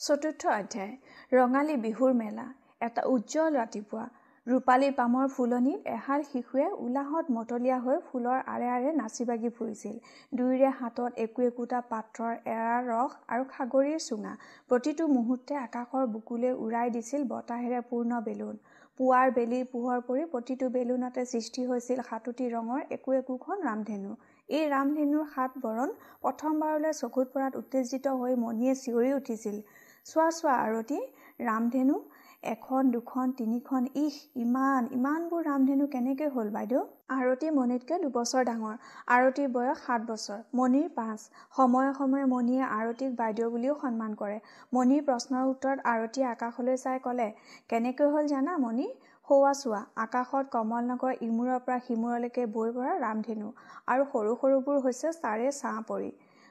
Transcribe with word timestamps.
চতুৰ্থ 0.00 0.42
অধ্যায় 0.54 0.92
ৰঙালী 1.32 1.74
বিহুৰ 1.84 2.12
মেলা। 2.16 2.42
এটা 2.86 3.02
উজ্জ্বল 3.12 3.54
ৰাতিপুৱা 3.60 4.02
ৰূপালী 4.46 4.88
পামৰ 4.98 5.30
ফুলনিত 5.36 5.92
এহাল 5.92 6.24
শিশুৱে 6.26 6.66
উলাহত 6.86 7.34
মতলীয়া 7.36 7.78
হৈ 7.84 7.96
ফুলৰ 8.08 8.42
আৰে 8.52 8.68
আৰে 8.72 8.92
নাচি 8.98 9.24
বাগি 9.30 9.50
ফুৰিছিল। 9.56 9.96
দুয়োৰে 10.32 10.68
হাতত 10.80 11.22
একো 11.24 11.46
একোটা 11.46 11.80
পাত্ৰৰ 11.92 12.34
এৰা 12.52 12.76
ৰস 12.88 13.16
আৰু 13.32 13.48
সাগৰীৰ 13.54 14.02
চুঙা। 14.08 14.34
প্ৰতিটো 14.70 15.08
মুহূৰ্তে 15.14 15.56
আকাশৰ 15.62 16.04
বুকুলৈ 16.14 16.52
উৰাই 16.66 16.92
দিছিল 16.96 17.24
বতাহেৰে 17.32 17.80
পূৰ্ণ 17.90 18.20
বেলুন। 18.28 18.60
পুৱাৰ 19.00 19.32
বেলিৰ 19.38 19.64
পোহৰ 19.72 20.04
পৰি 20.10 20.22
প্ৰতিটো 20.34 20.68
বেলুনতে 20.76 21.24
সৃষ্টি 21.32 21.66
হৈছিল 21.70 22.04
সাতোটি 22.10 22.44
ৰঙৰ 22.52 22.80
একো 22.96 23.16
একোখন 23.20 23.66
ৰামধেনু। 23.68 24.12
এই 24.48 24.64
ৰামধেনুৰ 24.74 25.26
সাত 25.34 25.64
বৰণ 25.64 25.90
প্ৰথমবাৰলৈ 26.22 26.92
চকুত 27.00 27.26
পৰাত 27.34 27.52
উত্তেজিত 27.62 28.14
হৈ 28.20 28.32
মণিয়ে 28.44 28.74
চিঞৰি 28.84 29.12
উঠিছিল। 29.18 29.58
চোৱা 30.06 30.26
চোৱা 30.34 30.52
আৰতি 30.64 30.96
ৰামধেনু 31.40 31.94
এখন 32.42 32.90
দুখন 32.90 33.30
তিনিখন 33.38 33.86
ইহ 33.94 34.18
ইমান 34.42 34.84
ইমানবোৰ 34.92 35.40
ৰামধেনু 35.46 35.88
কেনেকৈ 35.94 36.28
হ'ল 36.34 36.52
বাইদেউ? 36.52 36.82
আৰতী 37.14 37.48
মণিতকৈ 37.56 37.98
দুবছৰ 38.04 38.44
ডাঙৰ। 38.48 38.76
আৰতীৰ 39.08 39.48
বয়স 39.56 39.82
সাত 39.82 40.06
বছৰ 40.10 40.44
মণিৰ 40.54 40.86
পাঁচ। 40.94 41.24
সময়ে 41.56 41.90
সময়ে 41.98 42.24
মণিয়ে 42.26 42.62
আৰতীক 42.70 43.18
বাইদেউ 43.18 43.50
বুলিও 43.50 43.74
সন্মান 43.82 44.14
কৰে। 44.22 44.38
মণিৰ 44.72 45.02
প্ৰশ্নৰ 45.04 45.50
উত্তৰত 45.50 45.78
আৰতীয়ে 45.86 46.26
আকাশলৈ 46.28 46.76
চাই 46.76 47.02
ক'লে 47.02 47.28
কেনেকৈ 47.70 48.14
হ'ল 48.14 48.32
জানা 48.34 48.56
মণি? 48.60 48.88
সৌৱা 49.28 49.52
চোৱা 49.60 49.82
আকাশত 50.02 50.44
কমল 50.50 50.82
নগৰ 50.88 51.12
ইমূৰৰ 51.22 51.60
পৰা 51.66 51.78
সিমূৰলৈকে 51.84 52.46
বৈ 52.54 52.68
পৰা 52.76 52.92
ৰামধেনু 53.00 53.48
আৰু 53.88 54.08
সৰু 54.12 54.38
সৰুবোৰ 54.40 54.82
হৈছে 54.84 55.14
চাৰে 55.18 55.52
ছাঁ 55.52 55.78
পৰি। 55.88 56.10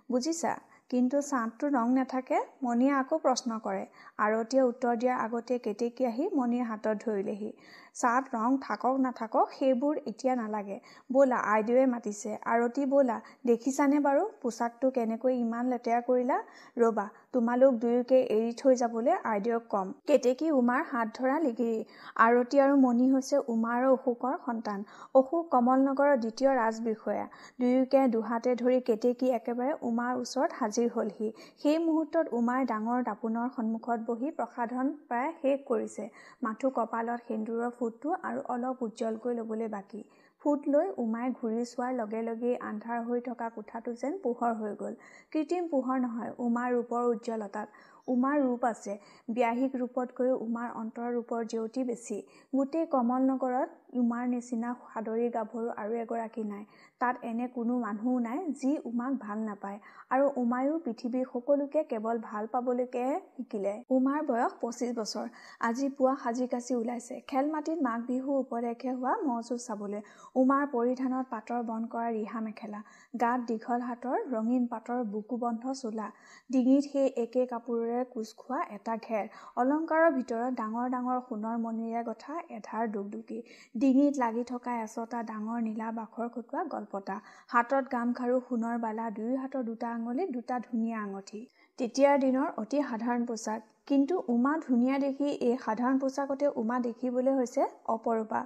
বুজিছা? 0.10 0.54
কিন্তু 0.90 1.18
ছাঁতটো 1.22 1.66
ৰং 1.70 1.88
নাথাকে 1.94 2.40
মণিয়ে 2.64 2.92
আকৌ 2.96 3.18
প্ৰশ্ন 3.20 3.56
কৰে। 3.60 3.84
আৰতীয়ে 4.20 4.64
উত্তৰ 4.64 4.94
দিয়াৰ 4.98 5.18
আগতে 5.20 5.58
কেতেকী 5.60 6.06
আহি 6.06 6.28
মণিৰ 6.34 6.64
হাতত 6.66 6.96
ধৰিলেহি। 7.04 7.50
ছাঁত 7.96 8.24
ৰং 8.36 8.56
থাকক 8.64 8.96
নাথাকক 9.04 9.52
সেইবোৰ 9.58 10.00
এতিয়া 10.12 10.34
নালাগে। 10.36 10.78
ব'লা 11.10 11.38
আইদেউৱে 11.52 11.86
মাতিছে। 11.92 12.32
আৰতী 12.54 12.84
ব'লা 12.94 13.18
দেখিছানে 13.50 14.00
বাৰু 14.08 14.24
পোছাকটো 14.42 14.88
কেনেকৈ 14.98 15.34
ইমান 15.44 15.70
লেতেৰা 15.74 16.00
কৰিলা? 16.10 16.38
ৰ'বা 16.78 17.06
তোমালোক 17.34 17.78
দুয়োকে 17.84 18.20
এৰি 18.36 18.52
থৈ 18.62 18.76
যাবলৈ 18.82 19.16
আইদেউক 19.32 19.64
ক'ম। 19.72 19.94
কেতেকী 20.08 20.52
উমাৰ 20.58 20.82
হাত 20.92 21.08
ধৰা 21.18 21.38
লিগিৰী 21.46 21.80
আৰতী 22.26 22.62
আৰু 22.66 22.76
মণি 22.86 23.08
হৈছে 23.14 23.40
উমা 23.54 23.72
আৰু 23.78 23.88
অশোকৰ 23.96 24.36
সন্তান। 24.46 24.84
অশোক 25.20 25.44
কমলনগৰৰ 25.54 26.14
দ্বিতীয় 26.24 26.52
ৰাজবিষয়া। 26.60 27.26
দুয়োকে 27.60 28.02
দুহাতে 28.16 28.52
ধৰি 28.62 28.80
কেতেকী 28.90 29.28
একেবাৰে 29.40 29.74
উমাৰ 29.90 30.12
ওচৰত 30.22 30.52
হাজিৰ 30.60 30.88
হ'লহি। 30.96 31.30
সেই 31.62 31.78
মুহূৰ্তত 31.88 32.26
উমাই 32.40 32.62
ডাঙৰ 32.72 33.00
দাপোনৰ 33.10 33.48
সন্মুখত 33.56 34.00
বহি 34.10 34.36
প্ৰসাধন 34.38 34.86
প্ৰায় 35.10 35.32
শেষ 35.42 35.58
কৰিছে। 35.70 36.04
মাথো 36.46 36.68
কপালত 36.78 37.20
সেন্দুৰৰ 37.28 37.72
ফুটটো 37.86 38.14
আৰু 38.24 38.40
অলপ 38.50 38.80
উজ্জ্বলকৈ 38.84 39.34
ল'বলৈ 39.38 39.68
বাকী। 39.72 40.00
ফুট 40.42 40.64
লৈ 40.68 40.88
উমাই 41.02 41.34
ঘূৰি 41.34 41.66
চোৱাৰ 41.66 41.92
লগে 41.98 42.22
লগেই 42.24 42.56
আন্ধাৰ 42.70 43.04
হৈ 43.08 43.20
থকা 43.22 43.50
কোঠাটো 43.50 43.92
যেন 44.02 44.16
পোহৰ 44.24 44.56
হৈ 44.62 44.72
গ'ল। 44.80 44.96
কৃত্ৰিম 45.34 45.68
পোহৰ 45.74 46.00
নহয় 46.02 46.32
উমাৰ 46.46 46.72
ৰূপৰ 46.76 47.04
উজ্জ্বলতাত 47.10 47.68
উমাৰ 48.08 48.38
ৰূপ 48.42 48.66
আছে 48.68 48.96
ব্যাহিক 49.32 49.78
ৰূপতকৈও 49.82 50.40
উমাৰ 50.40 50.74
অন্তৰ 50.82 51.14
ৰূপৰ 51.14 51.46
জেউতি 51.54 51.84
বেছি। 51.84 52.18
গোটেই 52.54 52.90
কমল 52.92 53.30
নগৰত 53.30 53.70
উমাৰ 54.02 54.28
নিচিনা 54.34 54.74
সাদৰী 54.84 55.30
গাভৰু 55.38 55.68
আৰু 55.78 55.94
এগৰাকী 56.04 56.44
নাই। 56.50 56.64
তাত 57.02 57.16
এনে 57.24 57.46
কোনো 57.56 57.74
মানুহো 57.80 58.14
নাই 58.20 58.40
যি 58.60 58.72
উমাক 58.90 59.14
ভাল 59.20 59.40
নাপায়। 59.50 59.80
আৰু 60.14 60.26
উমায়ো 60.42 60.76
পৃথিৱীৰ 60.86 61.26
সকলোকে 61.34 61.82
কেৱল 61.92 62.16
ভাল 62.24 62.44
পাবলৈকেহে 62.54 63.16
শিকিলে। 63.34 63.74
উমাৰ 63.96 64.20
বয়স 64.30 64.54
পঁচিছ 64.62 64.92
বছৰ। 65.00 65.28
আজি 65.68 65.88
পুৱা 65.98 66.14
সাজি 66.24 66.46
কাচি 66.48 66.74
ওলাইছে। 66.76 67.16
খেল 67.30 67.46
মাটিত 67.54 67.80
মাঘ 67.88 68.00
বিহু 68.08 68.32
উপলক্ষে 68.44 68.92
হোৱা 69.00 69.14
ম'হ 69.26 69.38
যুঁজ 69.48 69.62
চাবলৈ। 69.68 70.02
উমাৰ 70.36 70.64
পৰিধানত 70.76 71.26
পাতৰ 71.34 71.62
বন্ধ 71.70 71.86
কৰা 71.94 72.10
ৰিহা 72.18 72.40
মেখেলা। 72.48 72.80
গাত 73.22 73.40
দীঘল 73.50 73.82
হাতৰ 73.90 74.18
ৰঙীন 74.34 74.64
পাতৰ 74.72 75.00
বুকুবন্ধ 75.14 75.64
চোলা। 75.82 76.08
ডিঙিত 76.50 76.84
সেই 76.92 77.08
একে 77.24 77.44
কাপোৰেৰে 77.52 78.02
কোচ 78.14 78.30
খোৱা 78.38 78.60
এটা 78.78 78.94
ঘেৰ। 79.06 79.26
অলংকাৰৰ 79.62 80.10
ভিতৰত 80.18 80.52
ডাঙৰ 80.62 80.88
ডাঙৰ 80.96 81.20
সোণৰ 81.28 81.56
মণিৰে 81.66 82.02
গঠা 82.10 82.34
এধাৰ 82.58 82.84
দুগদুগী। 82.96 83.40
ডিঙিত 83.76 84.14
লাগি 84.18 84.44
থকা 84.52 84.72
এচটা 84.84 85.20
ডাঙৰ 85.32 85.60
নীলা 85.68 85.88
বাখৰ 86.00 86.28
খটোৱা 86.36 86.62
গলপতা 86.86 87.16
হাতত 87.50 87.92
গামখাৰু 87.92 88.36
সোণৰ 88.48 88.76
বালা 88.82 89.06
দুয়ো 89.14 89.38
হাতৰ 89.42 89.64
দুটা 89.68 89.94
আঙুলিত 89.94 90.34
দুটা 90.34 90.60
ধুনীয়া 90.66 90.98
আঙঠি। 91.00 91.42
তেতিয়াৰ 91.80 92.18
দিনৰ 92.20 92.48
অতি 92.58 92.82
সাধাৰণ 92.90 93.26
পোছাক। 93.26 93.62
কিন্তু 93.88 94.16
উমা 94.30 94.54
ধুনীয়া 94.62 94.96
দেখি 95.00 95.28
এই 95.48 95.56
সাধাৰণ 95.64 95.96
পোছাকতে 96.00 96.46
উমা 96.62 96.78
দেখিবলৈ 96.86 97.34
হৈছে 97.36 97.64
অপৰূপা। 97.90 98.40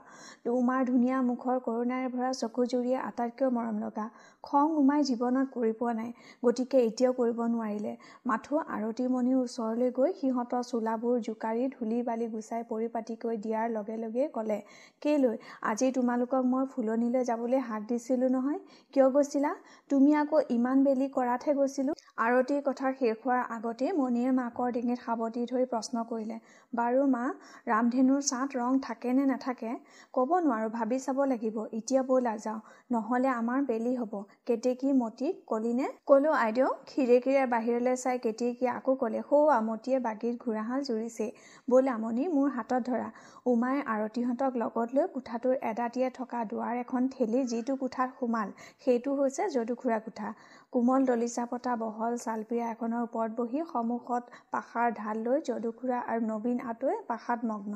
উমাৰ 0.53 0.81
ধুনীয়া 0.85 1.17
মুখৰ 1.27 1.57
কৰোণাৰে 1.67 2.07
ভৰা 2.15 2.31
চকুজুৰিয়ে 2.33 2.97
আটাইতকৈ 3.01 3.47
মৰম 3.57 3.77
লগা। 3.79 4.05
খং 4.43 4.65
উমাই 4.77 5.01
জীৱনত 5.09 5.47
কৰি 5.53 5.71
পোৱা 5.79 5.93
নাই 5.93 6.09
গতিকে 6.43 6.77
এতিয়াও 6.83 7.13
কৰিব 7.13 7.39
নোৱাৰিলে। 7.53 7.93
মাথো 8.25 8.55
আৰতীমণিৰ 8.75 9.37
ওচৰলৈ 9.39 9.89
গৈ 9.93 10.11
সিহঁতৰ 10.19 10.63
চোলাবোৰ 10.63 11.15
জোকাৰি 11.27 11.63
ধূলি 11.75 11.99
বালি 12.03 12.27
গুচাই 12.33 12.61
পৰিপাটিকৈ 12.69 13.35
দিয়াৰ 13.37 13.67
লগে 13.71 13.95
লগে 13.97 14.23
ক'লে 14.33 14.59
কেলৈ 15.01 15.35
আজি 15.69 15.87
তোমালোকক 15.93 16.43
মই 16.47 16.63
ফুলনিলৈ 16.71 17.23
যাবলৈ 17.25 17.59
হাক 17.67 17.81
দিছিলোঁ 17.87 18.29
নহয়? 18.29 18.59
কিয় 18.93 19.07
গৈছিলা? 19.11 19.51
তুমি 19.89 20.11
আকৌ 20.17 20.37
ইমান 20.49 20.77
বেলি 20.85 21.07
কৰাতহে 21.13 21.53
গৈছিলোঁ। 21.55 21.95
আৰতীৰ 22.19 22.61
কথা 22.63 22.87
শেষ 22.95 23.15
হোৱাৰ 23.19 23.41
আগতেই 23.55 23.91
মণিয়ে 23.97 24.31
মাকৰ 24.39 24.69
ডিঙিত 24.75 24.99
সাৱটি 25.29 25.41
ধৰি 25.47 25.65
প্ৰশ্ন 25.65 26.01
কৰিলে 26.09 26.35
বাৰু 26.73 27.01
মা 27.07 27.23
ৰামধেনুৰ 27.67 28.21
ছাঁত 28.23 28.49
ৰং 28.57 28.77
থাকে 28.81 29.11
নে 29.13 29.25
নাথাকে? 29.27 29.71
ক'ব 30.13 30.29
নোৱাৰোঁ 30.41 30.69
ভাবি 30.71 30.97
চাব 30.99 31.19
লাগিব। 31.25 31.57
এতিয়া 31.71 32.01
ব'লা 32.03 32.33
যাওঁ 32.37 32.59
নহ'লে 32.89 33.29
আমাৰ 33.33 33.59
বেলি 33.67 33.93
হ'ব। 33.97 34.13
কেতেকী 34.47 34.93
মতিক 35.01 35.33
কলিনে 35.47 35.87
ক'লো 36.05 36.31
আইদেউ 36.37 36.69
খিৰিকীৰে 36.87 37.43
বাহিৰলৈ 37.53 37.95
চাই 38.03 38.17
কেতেকীয়ে 38.19 38.71
আকৌ 38.71 38.95
ক'লে 39.01 39.21
সৌৱা 39.23 39.57
মতিয়ে 39.67 39.97
বাগিত 39.99 40.35
ঘোঁৰাহাল 40.43 40.79
জুৰিছেই 40.83 41.31
ব'লা 41.67 41.95
মণি 41.99 42.25
মোৰ 42.29 42.49
হাতত 42.57 42.81
ধৰা। 42.89 43.09
উমাই 43.45 43.77
আৰতীহঁতক 43.87 44.51
লগত 44.57 44.87
লৈ 44.95 45.05
কোঠাটোৰ 45.13 45.55
এদাঁতিয়ে 45.63 46.09
থকা 46.17 46.39
দুৱাৰ 46.49 46.75
এখন 46.79 47.01
ঠেলি 47.11 47.39
যিটো 47.51 47.73
কোঠাত 47.81 48.09
সোমাল 48.17 48.49
সেইটো 48.81 49.15
হৈছে 49.19 49.43
যদুখুৰা 49.51 49.99
কোঠা। 50.05 50.29
কোমল 50.73 51.05
দলিচা 51.05 51.43
পতা 51.51 51.71
বহল 51.77 52.13
চালপীৰা 52.19 52.65
এখনৰ 52.71 53.05
ওপৰত 53.05 53.31
বহি 53.37 53.61
সন্মুখত 53.69 54.41
পাশাৰ 54.51 54.91
ঢাল 54.95 55.21
লৈ 55.23 55.39
যদুখুৰা 55.45 56.01
আৰু 56.07 56.27
নবীন 56.27 56.59
আতৈ 56.67 56.99
পাশাত-মগ্ন 57.07 57.73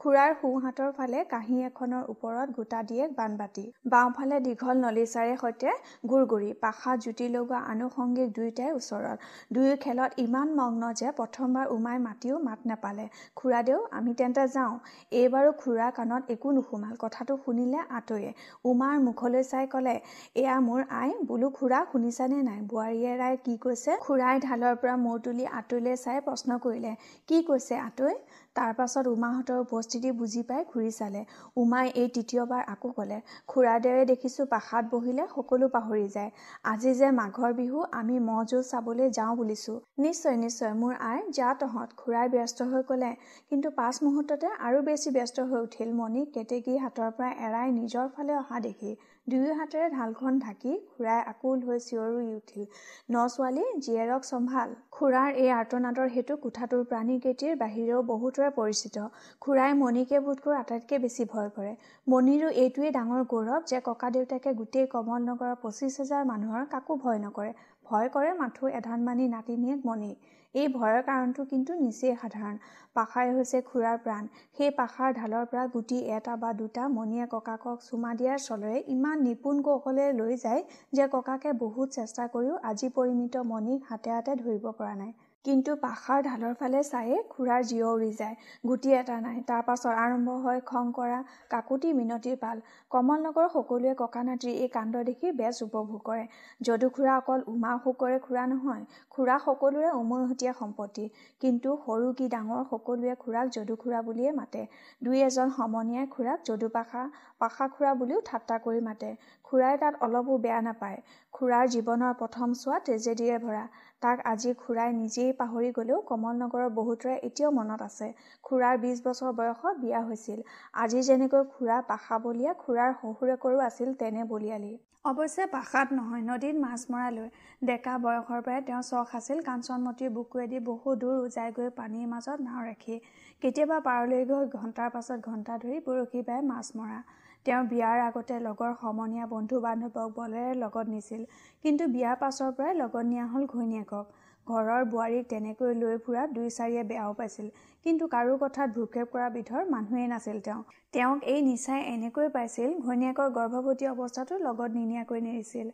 খুৰাৰ 0.00 0.30
সোঁহাতৰ 0.40 0.92
ফালে 0.98 1.22
কাঁহী 1.30 1.56
এখনৰ 1.64 2.04
ওপৰত 2.12 2.52
গোটা 2.58 2.78
দিয়ে 2.90 3.08
বানবাতি 3.16 3.64
বাওঁফালে 3.94 4.36
দীঘল 4.44 4.78
নলিচাৰে 4.84 5.34
সৈতে 5.42 5.74
গুৰগুৰি 6.12 6.48
পাশাত 6.62 6.96
জুতি 7.04 7.26
লগোৱা 7.32 7.58
আনুষংগিক 7.72 8.30
দুয়োটাই 8.38 8.70
ওচৰত। 8.78 9.18
দুয়ো 9.54 9.74
খেলত 9.82 10.10
ইমান 10.24 10.54
মগ্ন 10.60 10.82
যে 11.00 11.08
প্ৰথমবাৰ 11.18 11.66
উমাই 11.76 11.98
মাতিও 12.06 12.38
মাত 12.46 12.60
নেপালে। 12.70 13.04
খুৰাদেউ 13.38 13.78
আমি 13.98 14.14
তেন্তে 14.20 14.44
যাওঁ। 14.54 14.72
এইবাৰো 15.20 15.50
খুৰাৰ 15.62 15.92
কাণত 15.98 16.22
একো 16.34 16.48
নোসোমাল। 16.56 16.94
কথাটো 17.04 17.38
শুনিলে 17.44 17.80
আতৈয়ে 17.98 18.30
উমাৰ 18.70 18.96
মুখলৈ 19.06 19.42
চাই 19.50 19.64
ক'লে 19.74 19.94
এয়া 20.40 20.56
মোৰ 20.68 20.80
আই। 21.02 21.10
বোলো 21.28 21.48
খুৰা 21.58 21.80
শুনিছানে 21.92 22.38
নাই? 22.48 22.58
বোৱাৰীয়ে 22.70 23.12
ৰায় 23.22 23.36
কি 23.44 23.54
কৈছে? 23.64 23.92
খুৰাই 24.06 24.36
ঢালৰ 24.46 24.74
পৰা 24.82 24.94
মূৰ 25.04 25.16
তুলি 25.24 25.44
আতৈলৈ 25.60 25.94
চাই 26.04 26.18
প্ৰশ্ন 26.26 26.50
কৰিলে 26.64 26.92
কি 27.28 27.38
কৈছে 27.48 27.74
আতৈ 27.88 28.14
তাৰ 28.56 28.70
পাছত 28.78 29.04
উমাহঁতৰ 29.16 29.58
উপস্থিতি 29.62 29.89
বুজি 30.20 30.42
পাই 30.42 30.62
ঘূৰি 30.72 30.90
চালে। 30.92 31.20
উমাই 31.56 31.86
এই 31.92 32.08
তৃতীয়বাৰ 32.08 32.62
আকৌ 32.68 32.90
ক'লে 32.92 33.18
খুৰাদেৱে 33.48 34.04
দেখিছোঁ 34.04 34.46
পাশাত 34.46 34.84
বহিলে 34.92 35.24
সকলো 35.30 35.66
পাহৰি 35.68 36.06
যায়। 36.08 36.30
আজি 36.64 36.92
যে 36.94 37.08
মাঘৰ 37.12 37.52
বিহু 37.54 37.78
আমি 37.92 38.16
ম'হ 38.20 38.40
যুঁজ 38.44 38.64
চাবলৈ 38.70 39.10
যাওঁ 39.10 39.34
বুলিছোঁ। 39.36 39.76
নিশ্চয় 39.98 40.36
নিশ্চয় 40.36 40.72
মোৰ 40.74 40.94
আই 41.02 41.20
যা 41.32 41.48
তহঁত। 41.60 41.88
খুৰাই 41.96 42.28
ব্যস্ত 42.28 42.58
হৈ 42.70 42.82
ক'লে 42.82 43.12
কিন্তু 43.48 43.68
পাছ 43.70 43.94
মুহূৰ্ততে 44.02 44.48
আৰু 44.60 44.78
বেছি 44.82 45.10
ব্যস্ত 45.10 45.46
হৈ 45.50 45.60
উঠিল 45.60 45.90
মণিক 45.94 46.28
কেতেকীৰ 46.34 46.78
হাতৰ 46.78 47.10
পৰা 47.16 47.30
এৰাই 47.46 47.68
নিজৰ 47.72 48.06
ফালে 48.14 48.32
অহা 48.36 48.60
দেখি 48.60 48.92
দুয়ো 49.30 49.54
হাতেৰে 49.56 49.88
ঢালখন 49.90 50.36
ঢাকি 50.40 50.70
খুৰাই 50.90 51.18
আকুল 51.30 51.64
হৈ 51.64 51.80
চিঞৰি 51.80 52.28
উঠিল 52.32 52.62
ন 53.10 53.24
ছোৱালী 53.28 53.64
জীয়েৰক 53.78 54.22
চম্ভাল। 54.24 54.70
খুৰাৰ 54.90 55.30
এই 55.36 55.50
আৰ্তনাদৰ 55.56 56.08
হেতু 56.14 56.36
কোঠাটোৰ 56.44 56.86
প্ৰাণীকেইটিৰ 56.86 57.58
বাহিৰেও 57.60 58.00
বহুতৰে 58.08 58.48
পৰিচিত। 58.56 59.04
খুৰাই 59.42 59.76
মণিকে 59.80 60.22
বোধকৰো 60.24 60.56
আটাইতকৈ 60.56 61.02
বেছি 61.04 61.28
ভয় 61.28 61.50
কৰে। 61.50 61.72
মণিৰো 62.06 62.48
এইটোৱেই 62.56 62.92
ডাঙৰ 62.92 63.22
গৌৰৱ 63.28 63.60
যে 63.66 63.82
ককাদেউতাকে 63.84 64.56
গোটেই 64.56 64.90
কমল 64.90 65.20
নগৰৰ 65.24 65.54
পঁচিছ 65.62 65.92
হাজাৰ 65.98 66.26
মানুহৰ 66.26 66.66
কাকো 66.70 66.98
ভয় 66.98 67.20
নকৰে। 67.20 67.52
ভয় 67.86 68.08
কৰে 68.10 68.32
মাথো 68.38 68.74
এধানমানি 68.74 69.24
নাতিনীয়েক 69.30 69.80
মণিক 69.84 70.29
এই 70.54 70.68
ভয়ৰ 70.70 71.02
কাৰণটো 71.04 71.42
কিন্তু 71.46 71.74
নিচেই 71.80 72.14
সাধাৰণ। 72.16 72.56
পাশাই 72.96 73.28
হৈছে 73.30 73.58
খুৰাৰ 73.66 73.98
প্ৰাণ। 74.00 74.28
সেই 74.58 74.70
পাশাৰ 74.76 75.12
ঢালৰ 75.14 75.44
পৰা 75.46 75.64
গুটি 75.74 75.98
এটা 76.12 76.36
বা 76.36 76.50
দুটা 76.56 76.86
মণিয়ে 76.90 77.26
ককাকক 77.28 77.84
চুমা 77.84 78.12
দিয়াৰ 78.14 78.38
চলেৰে 78.40 78.82
ইমান 78.88 79.22
নিপুণ 79.22 79.62
কৌশলেৰে 79.62 80.12
লৈ 80.14 80.36
যায় 80.38 80.62
যে 80.92 81.08
ককাকে 81.08 81.56
বহুত 81.58 81.88
চেষ্টা 81.92 82.28
কৰিও 82.28 82.60
আজি 82.66 82.92
পৰিমিত 82.94 83.44
মণিক 83.46 83.90
হাতে 83.90 84.10
হাতে 84.10 84.38
ধৰিব 84.38 84.66
পৰা 84.72 84.94
নাই। 84.96 85.12
কিন্তু 85.44 85.74
পাখাৰ 85.82 86.18
ঢালৰ 86.24 86.54
ফালে 86.54 86.80
চায়েই 86.86 87.20
খুৰাৰ 87.28 87.62
জিৰ 87.68 87.84
উৰি 87.84 88.08
যায়। 88.16 88.34
গুটি 88.64 88.90
এটা 88.96 89.14
নাই 89.20 89.38
তাৰ 89.46 89.62
পাছত 89.68 89.92
আৰম্ভ 90.00 90.34
হয় 90.42 90.60
খং 90.66 90.90
কৰা 90.92 91.20
কাকুতি 91.50 91.92
মিনতিৰ 91.92 92.36
পাল। 92.42 92.60
কমলনগৰৰ 92.90 93.48
সকলোৱে 93.54 93.94
ককা 94.00 94.22
নাতিৰ 94.22 94.52
এই 94.56 94.68
কাণ্ড 94.74 95.02
দেখি 95.08 95.32
বেছ 95.32 95.56
উপভোগ 95.62 96.02
কৰে। 96.04 96.26
যদু 96.60 96.90
খুৰা 96.90 97.14
অকল 97.16 97.46
উমা 97.46 97.70
অশোকৰে 97.74 98.18
খুৰা 98.20 98.44
নহয় 98.46 98.84
খুৰা 99.12 99.36
সকলোৰে 99.46 99.90
উমৈহতীয়া 99.94 100.52
সম্পত্তি। 100.60 101.06
কিন্তু 101.42 101.76
সৰু 101.86 102.12
কি 102.18 102.28
ডাঙৰ 102.28 102.62
সকলোৱে 102.70 103.16
খুৰাক 103.22 103.46
যদু 103.56 103.74
খুৰা 103.76 104.00
বুলিয়েই 104.02 104.34
মাতে। 104.34 104.62
দুই 105.02 105.16
এজন 105.22 105.56
সমনীয়াই 105.56 106.06
খুৰাক 106.10 106.38
যদু 106.44 106.68
পাখা 106.76 107.02
পাখা 107.40 107.64
খুৰা 107.74 107.92
বুলিও 108.00 108.20
ঠাট্টা 108.26 108.56
কৰি 108.64 108.80
মাতে। 108.82 109.10
খুৰাই 109.44 109.74
তাত 109.78 109.94
অলপো 110.02 110.34
বেয়া 110.44 110.60
নাপায়। 110.62 110.98
খুৰাৰ 111.34 111.64
জীৱনৰ 111.74 112.12
প্ৰথম 112.20 112.48
চোৱা 112.54 112.78
ট্ৰেজেডিৰে 112.86 113.38
ভৰা। 113.44 113.64
তাক 114.02 114.20
আজি 114.26 114.52
খুৰাই 114.60 114.92
নিজেই 114.94 115.32
পাহৰি 115.38 115.70
গ'লেও 115.78 115.98
কমলনগৰৰ 116.10 116.68
বহুতৰে 116.76 117.14
এতিয়াও 117.22 117.50
মনত 117.52 117.80
আছে। 117.82 118.06
খুৰাৰ 118.44 118.76
বিছ 118.84 118.98
বছৰ 119.06 119.32
বয়সত 119.40 119.74
বিয়া 119.80 120.00
হৈছিল। 120.02 120.38
আজি 120.84 121.00
যেনেকৈ 121.08 121.42
খুৰা 121.54 121.80
পাশা 121.88 122.18
বলিয়া 122.24 122.52
খুৰাৰ 122.62 122.94
শহুৰেকৰো 123.00 123.58
আছিল 123.64 123.92
তেনে 123.94 124.24
বলিয়ালি। 124.30 124.72
অৱশ্যে 125.04 125.44
পাশাত 125.46 125.92
নহয় 125.92 126.22
নদীত 126.22 126.56
মাছ 126.64 126.80
মৰালৈ। 126.90 127.28
ডেকা 127.62 127.94
বয়সৰ 127.98 128.40
পৰাই 128.46 128.60
তেওঁ 128.66 128.82
চখ 128.88 129.14
আছিল 129.14 129.38
কাঞ্চনমতীৰ 129.44 130.10
বুকুৱেদি 130.16 130.58
বহু 130.64 130.88
দূৰ 131.00 131.16
উজাই 131.26 131.54
গৈ 131.56 131.70
পানীৰ 131.78 132.06
মাজত 132.08 132.38
নাও 132.46 132.60
ৰাখি। 132.66 132.96
কেতিয়াবা 133.42 133.78
পাৰলৈ 133.86 134.22
গৈ 134.30 134.44
ঘণ্টাৰ 134.58 134.90
পাছত 134.90 135.18
ঘণ্টা 135.30 135.54
ধৰি 135.62 135.78
বৰশী 135.86 136.20
বাই 136.28 136.40
মাছ 136.48 136.66
মৰা। 136.76 137.00
তেওঁ 137.46 137.62
বিয়াৰ 137.64 137.98
আগতে 138.00 138.34
লগৰ 138.40 138.72
সমনীয়া 138.80 139.26
বন্ধু 139.26 139.56
বান্ধৱক 139.60 140.08
বলেৰে 140.16 140.52
লগত 140.56 140.86
নিছিল। 140.88 141.22
কিন্তু 141.64 141.84
বিয়াৰ 141.94 142.16
পাছৰ 142.16 142.50
পৰাই 142.56 142.74
লগত 142.76 143.04
নিয়া 143.06 143.26
হ'ল 143.26 143.44
ঘৈণীয়েকক। 143.46 144.06
ঘৰৰ 144.46 144.82
বোৱাৰীক 144.92 145.24
তেনেকৈ 145.28 145.74
লৈ 145.74 145.96
ফুৰাত 146.04 146.28
দুই 146.32 146.48
চাৰিয়ে 146.50 146.82
বেয়াও 146.84 147.12
পাইছিল। 147.14 147.46
কিন্তু 147.86 148.04
কাৰো 148.08 148.34
কথাত 148.38 148.68
ভ্ৰূক্ষেপ 148.76 149.06
কৰা 149.12 149.28
বিধৰ 149.30 149.62
মানুহেই 149.70 150.06
নাছিল 150.06 150.38
তেওঁ। 150.40 150.60
তেওঁক 150.92 151.18
এই 151.26 151.40
নিচাই 151.42 151.80
এনেকৈ 151.90 152.28
পাইছিল 152.28 152.70
ঘৈণীয়েকৰ 152.80 153.28
গৰ্ভৱতী 153.36 153.84
অৱস্থাটো 153.90 154.38
লগত 154.40 154.70
নিনিয়াকৈ 154.74 155.20
নেৰিছিল 155.20 155.68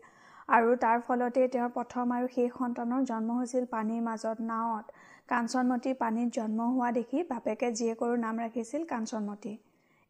আৰু 0.49 0.75
তাৰ 0.83 0.99
ফলতেই 1.07 1.49
তেওঁৰ 1.49 1.71
প্ৰথম 1.73 2.13
আৰু 2.13 2.27
শেষ 2.35 2.51
সন্তানৰ 2.59 3.07
জন্ম 3.07 3.39
হৈছিল 3.39 3.65
পানীৰ 3.71 4.03
মাজত 4.03 4.49
নাৱত। 4.51 4.85
কাঞ্চনমতী 5.29 5.95
পানীত 6.03 6.29
জন্ম 6.35 6.59
হোৱা 6.73 6.91
দেখি 6.99 7.19
বাপেকে 7.31 7.69
জীয়েকৰো 7.73 8.15
নাম 8.25 8.35
ৰাখিছিল 8.41 8.83
কাঞ্চনমতী। 8.89 9.55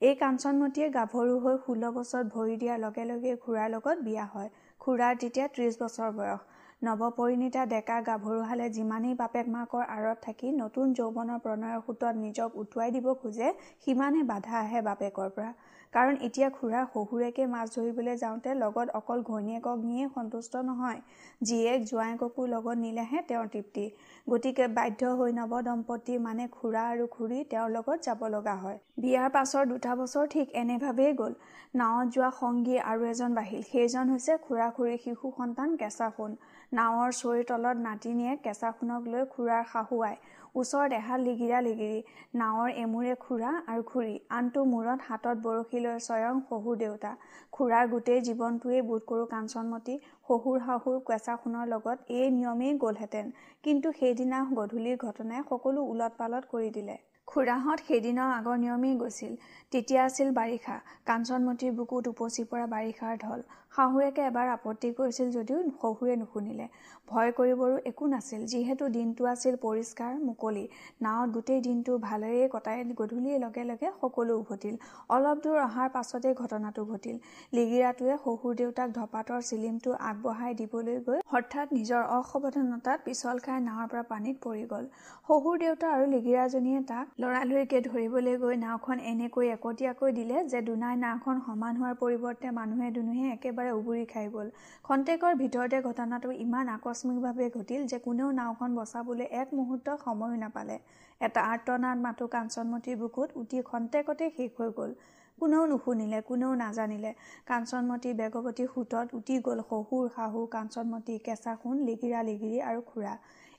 এই 0.01 0.15
কাঞ্চনমতীয়ে 0.15 0.89
গাভৰু 0.95 1.37
হৈ 1.43 1.55
ষোল্ল 1.61 1.89
বছৰত 1.93 2.27
ভৰি 2.33 2.57
দিয়াৰ 2.57 2.81
লগে 2.81 3.05
লগে 3.05 3.31
খুৰাৰ 3.45 3.69
লগত 3.71 4.03
বিয়া 4.03 4.27
হয়। 4.33 4.49
খুৰাৰ 4.81 5.15
তেতিয়া 5.21 5.47
ত্ৰিছ 5.49 5.73
বছৰ 5.81 6.11
বয়স। 6.13 6.41
নৱপৰিণীতা 6.83 7.63
ডেকা 7.67 7.97
গাভৰুহালে 8.03 8.67
যিমানেই 8.71 9.15
বাপেক 9.15 9.47
মাকৰ 9.49 9.85
আঁৰত 9.89 10.19
থাকি 10.23 10.53
নতুন 10.57 10.93
যৌৱনৰ 10.93 11.41
প্ৰণয়ৰ 11.45 11.81
সোঁতত 11.87 12.15
নিজক 12.19 12.59
উটুৱাই 12.63 12.91
দিব 12.91 13.09
খোজে 13.23 13.49
সিমানে 13.85 14.27
বাধা 14.27 14.61
আহে 14.61 14.83
বাপেকৰ 14.83 15.33
পৰা। 15.37 15.51
কাৰণ 15.93 16.17
এতিয়া 16.21 16.49
খুৰাৰ 16.51 16.87
শহুৰেকে 16.93 17.45
মাছ 17.47 17.67
ধৰিবলৈ 17.75 18.17
যাওঁতে 18.17 18.55
লগত 18.55 18.95
অকল 18.95 19.23
ঘৈণীয়েকক 19.23 19.79
নিয়েই 19.85 20.09
সন্তুষ্ট 20.15 20.63
নহয় 20.63 21.01
জীয়েক 21.43 21.81
জোঁৱায়েককো 21.85 22.47
লগত 22.47 22.77
নিলেহে 22.79 23.23
তেওঁৰ 23.29 23.47
তৃপ্তি। 23.49 23.85
গতিকে 24.27 24.67
বাধ্য 24.77 25.13
হৈ 25.19 25.33
নৱদম্পতী 25.33 26.19
মানে 26.19 26.49
খুৰা 26.53 26.83
আৰু 26.93 27.07
খুৰী 27.11 27.39
তেওঁৰ 27.51 27.71
লগত 27.71 27.99
যাব 28.03 28.21
লগা 28.29 28.57
হয়। 28.57 28.79
বিয়াৰ 28.99 29.29
পাছৰ 29.31 29.65
দুটা 29.67 29.93
বছৰ 29.97 30.27
ঠিক 30.29 30.47
এনেভাৱেই 30.55 31.13
গ'ল। 31.15 31.33
নাৱত 31.75 32.07
যোৱা 32.15 32.31
সংগী 32.41 32.77
আৰু 32.85 33.03
এজন 33.07 33.31
বাঢ়িল 33.35 33.63
সেইজন 33.71 34.05
হৈছে 34.11 34.33
খুৰা 34.45 34.69
খুৰীৰ 34.77 34.99
শিশু 35.05 35.33
সন্তান 35.39 35.77
কেঁচা 35.77 36.09
সোণ। 36.17 36.31
নাৱৰ 36.73 37.11
চৈৰ 37.21 37.43
তলত 37.49 37.77
নাতিনীয়েক 37.81 38.39
কেঁচা 38.43 38.71
সোণক 38.77 39.03
লৈ 39.09 39.23
খুৰাৰ 39.33 39.63
শাহু 39.73 39.97
আই 40.03 40.17
ওচৰত 40.57 40.97
এহাল 40.97 41.21
লিগিৰা 41.21 41.59
লিগিৰি 41.65 41.97
নাৱৰ 42.35 42.69
এমূৰে 42.83 43.15
খুৰা 43.25 43.49
আৰু 43.67 43.83
খুৰী। 43.89 44.13
আনটো 44.37 44.61
মূৰত 44.71 45.09
হাতত 45.09 45.37
বৰশী 45.47 45.83
লৈ 45.87 45.99
স্বয়ং 46.05 46.39
শহুৰ 46.49 46.79
দেউতা। 46.83 47.11
খুৰাৰ 47.53 47.91
গোটেই 47.91 48.23
জীৱনটোৱেই 48.29 48.87
বোধ 48.91 49.03
কৰোঁ 49.07 49.27
কাঞ্চনমতী 49.33 49.97
শহুৰ 50.29 50.63
শাহুৰ 50.67 50.97
কেঁচা 51.09 51.35
সোণৰ 51.43 51.67
লগত 51.69 51.99
এই 52.13 52.31
নিয়মেই 52.31 52.79
গ'লহেঁতেন। 52.85 53.27
কিন্তু 53.65 53.93
সেইদিনা 54.01 54.39
গধূলিৰ 54.53 54.97
ঘটনাই 55.03 55.45
সকলো 55.51 55.85
ওলট 55.91 56.19
পালট 56.19 56.49
কৰি 56.51 56.71
দিলে। 56.71 56.97
খুৰাহঁত 57.29 57.79
সেইদিনাও 57.87 58.31
আগৰ 58.33 58.57
নিয়মেই 58.59 58.95
গৈছিল। 58.99 59.33
তেতিয়া 59.73 60.03
আছিল 60.03 60.29
বাৰিষা। 60.35 60.77
কাঞ্চনমতীৰ 61.07 61.73
বুকুত 61.79 62.13
উপচি 62.13 62.45
পৰা 62.51 62.67
বাৰিষাৰ 62.75 63.15
ঢল। 63.25 63.41
শাহুৱেকে 63.73 64.23
এবাৰ 64.27 64.49
আপত্তি 64.51 64.89
কৰিছিল 64.99 65.27
যদিও 65.33 65.59
শহুৰে 65.81 66.15
নুশুনিলে। 66.17 66.67
ভয় 67.09 67.31
কৰিবৰো 67.39 67.75
একো 67.91 68.07
নাছিল 68.07 68.45
যিহেতু 68.53 68.85
দিনটো 68.89 69.27
আছিল 69.33 69.57
পৰিষ্কাৰ 69.65 70.13
মুকলি। 70.21 70.63
নাৱত 71.03 71.29
গোটেই 71.35 71.61
দিনটো 71.67 71.93
ভালেৰেই 72.05 72.49
কটাই 72.55 72.79
গধূলিৰ 73.01 73.37
লগে 73.43 73.65
লগে 73.71 73.91
সকলো 74.01 74.33
উভতিল। 74.39 74.75
অলপ 75.17 75.43
দূৰ 75.45 75.59
অহাৰ 75.65 75.89
পাছতেই 75.97 76.35
ঘটনাটো 76.43 76.85
ঘটিল। 76.87 77.17
লিগিৰাটোৱে 77.53 78.17
শহুৰ 78.25 78.53
দেউতাক 78.61 78.89
ধপাতৰ 78.99 79.41
চিলিমটো 79.51 79.91
আগবঢ়াই 80.11 80.53
দিবলৈ 80.61 80.97
গৈ 81.07 81.19
হঠাৎ 81.33 81.67
নিজৰ 81.73 82.03
অসাৱধানতাত 82.17 82.99
পিছল 83.07 83.37
খাই 83.45 83.59
নাৱৰ 83.69 83.87
পৰা 83.93 84.05
পানীত 84.13 84.37
পৰি 84.45 84.65
গ'ল। 84.73 84.85
শহুৰ 85.29 85.55
দেউতা 85.59 85.87
আৰু 85.95 86.05
লিগিৰাজনীয়ে 86.15 86.81
তাক 86.91 87.07
লৰালৰিকে 87.21 87.79
ধৰিবলৈ 87.89 88.35
গৈ 88.43 88.57
নাওখন 88.65 88.97
এনেকৈ 89.13 89.47
একতীয়াকৈ 89.57 90.11
দিলে 90.19 90.37
যে 90.53 90.59
দুনাই 90.69 90.95
নাওখন 91.05 91.37
সমান 91.47 91.73
হোৱাৰ 91.81 91.95
পৰিৱৰ্তে 92.03 92.49
মানুহে 92.59 92.89
দুনুহে 92.99 93.27
একেবাৰে 93.37 93.66
একেবাৰে 93.67 93.79
উবুৰি 93.79 94.05
খাই 94.13 94.27
গ'ল। 94.35 94.49
খন্তেকৰ 94.87 95.33
ভিতৰতে 95.43 95.79
ঘটনাটো 95.89 96.29
ইমান 96.45 96.67
আকস্মিকভাৱে 96.77 97.47
ঘটিল 97.57 97.83
যে 97.91 97.99
কোনেও 98.07 98.29
নাওখন 98.41 98.71
বচাবলৈ 98.79 99.27
এক 99.41 99.49
মুহূৰ্ত 99.59 99.87
সময়ো 100.05 100.37
নাপালে। 100.45 100.77
এটা 101.21 101.41
আৰ্তনাদ 101.53 101.99
মাথো 102.07 102.27
কাঞ্চনমতীৰ 102.35 102.97
বুকুত 103.03 103.29
উঠি 103.41 103.59
খন্তেকতে 103.71 104.25
শেষ 104.37 104.51
হৈ 104.59 104.71
গ'ল। 104.79 104.91
কোনেও 105.39 105.65
নুশুনিলে 105.71 106.19
কোনেও 106.29 106.53
নাজানিলে। 106.63 107.11
কাঞ্চনমতী 107.51 108.11
বেগৱতী 108.21 108.65
সোঁতত 108.75 109.07
উটি 109.19 109.35
গ'ল 109.47 109.59
শহুৰ 109.71 110.05
শাহু 110.17 110.41
কাঞ্চনমতী 110.55 111.15
কেঁচা 111.27 111.53
সোণ 111.61 111.77
লিগিৰা 111.89 112.21
লিগিৰি 112.29 112.59
আৰু 112.69 112.81
খুৰা। 112.91 113.15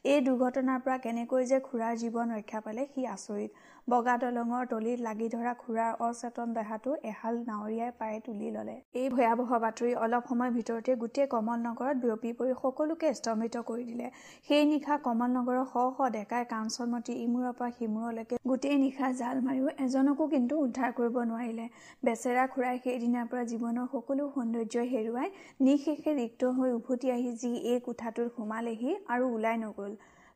এই 0.06 0.20
দুৰ্ঘটনাৰ 0.26 0.80
পৰা 0.84 0.98
কেনেকৈ 1.06 1.44
যে 1.52 1.58
খুৰাৰ 1.68 1.94
জীৱন 2.02 2.28
ৰক্ষা 2.38 2.60
পালে 2.66 2.84
সি 2.92 3.02
আচৰিত। 3.16 3.52
বগা 3.88 4.14
দলঙৰ 4.22 4.64
তলিত 4.72 5.04
লাগি 5.04 5.28
ধৰা 5.34 5.52
খুৰাৰ 5.60 5.92
অচেতন 6.06 6.56
দেহাটো 6.56 6.96
এহাল 7.10 7.36
নাৱৰীয়াই 7.50 7.92
পাই 8.00 8.16
তুলি 8.26 8.50
ললে। 8.56 8.74
এই 9.02 9.08
ভয়াৱহ 9.14 9.60
বাতৰি 9.66 9.94
অলপ 10.06 10.24
সময়ৰ 10.32 10.52
ভিতৰতে 10.58 10.96
গোটেই 11.04 11.28
কমল 11.34 11.62
নগৰত 11.68 11.96
বিয়পি 12.02 12.32
পৰি 12.40 12.58
সকলোকে 12.64 13.12
স্তম্ভিত 13.20 13.62
কৰি 13.70 13.86
দিলে। 13.92 14.10
সেই 14.50 14.66
নিশা 14.72 14.98
কমল 15.06 15.32
নগৰৰ 15.38 15.64
শ 15.72 15.86
শ 15.96 16.10
ডেকাই 16.18 16.44
কাঞ্চনমতী 16.52 17.16
ইমূৰৰ 17.28 17.54
পৰা 17.62 17.70
সিমূৰলৈকে 17.78 18.42
গোটেই 18.52 18.78
নিশা 18.84 19.14
জাল 19.22 19.38
মাৰিও 19.48 19.68
এজনকো 19.86 20.30
কিন্তু 20.36 20.60
উদ্ধাৰ 20.66 20.92
কৰিব 21.00 21.16
নোৱাৰিলে। 21.32 21.70
বেচেৰা 22.06 22.44
খুৰাই 22.54 22.84
সেইদিনাৰ 22.84 23.26
পৰা 23.32 23.44
জীৱনৰ 23.54 23.88
সকলো 23.96 24.28
সৌন্দৰ্য 24.36 24.76
হেৰুৱাই 24.94 25.28
নিশেষে 25.66 26.12
ৰিক্ত 26.22 26.54
হৈ 26.60 26.70
উভতি 26.78 27.16
আহি 27.16 27.32
যি 27.42 27.56
এই 27.72 27.80
কোঠাটোত 27.88 28.28
সোমালেহি 28.36 28.92
আৰু 29.14 29.34
ওলাই 29.36 29.58
নগ'ল। 29.66 29.92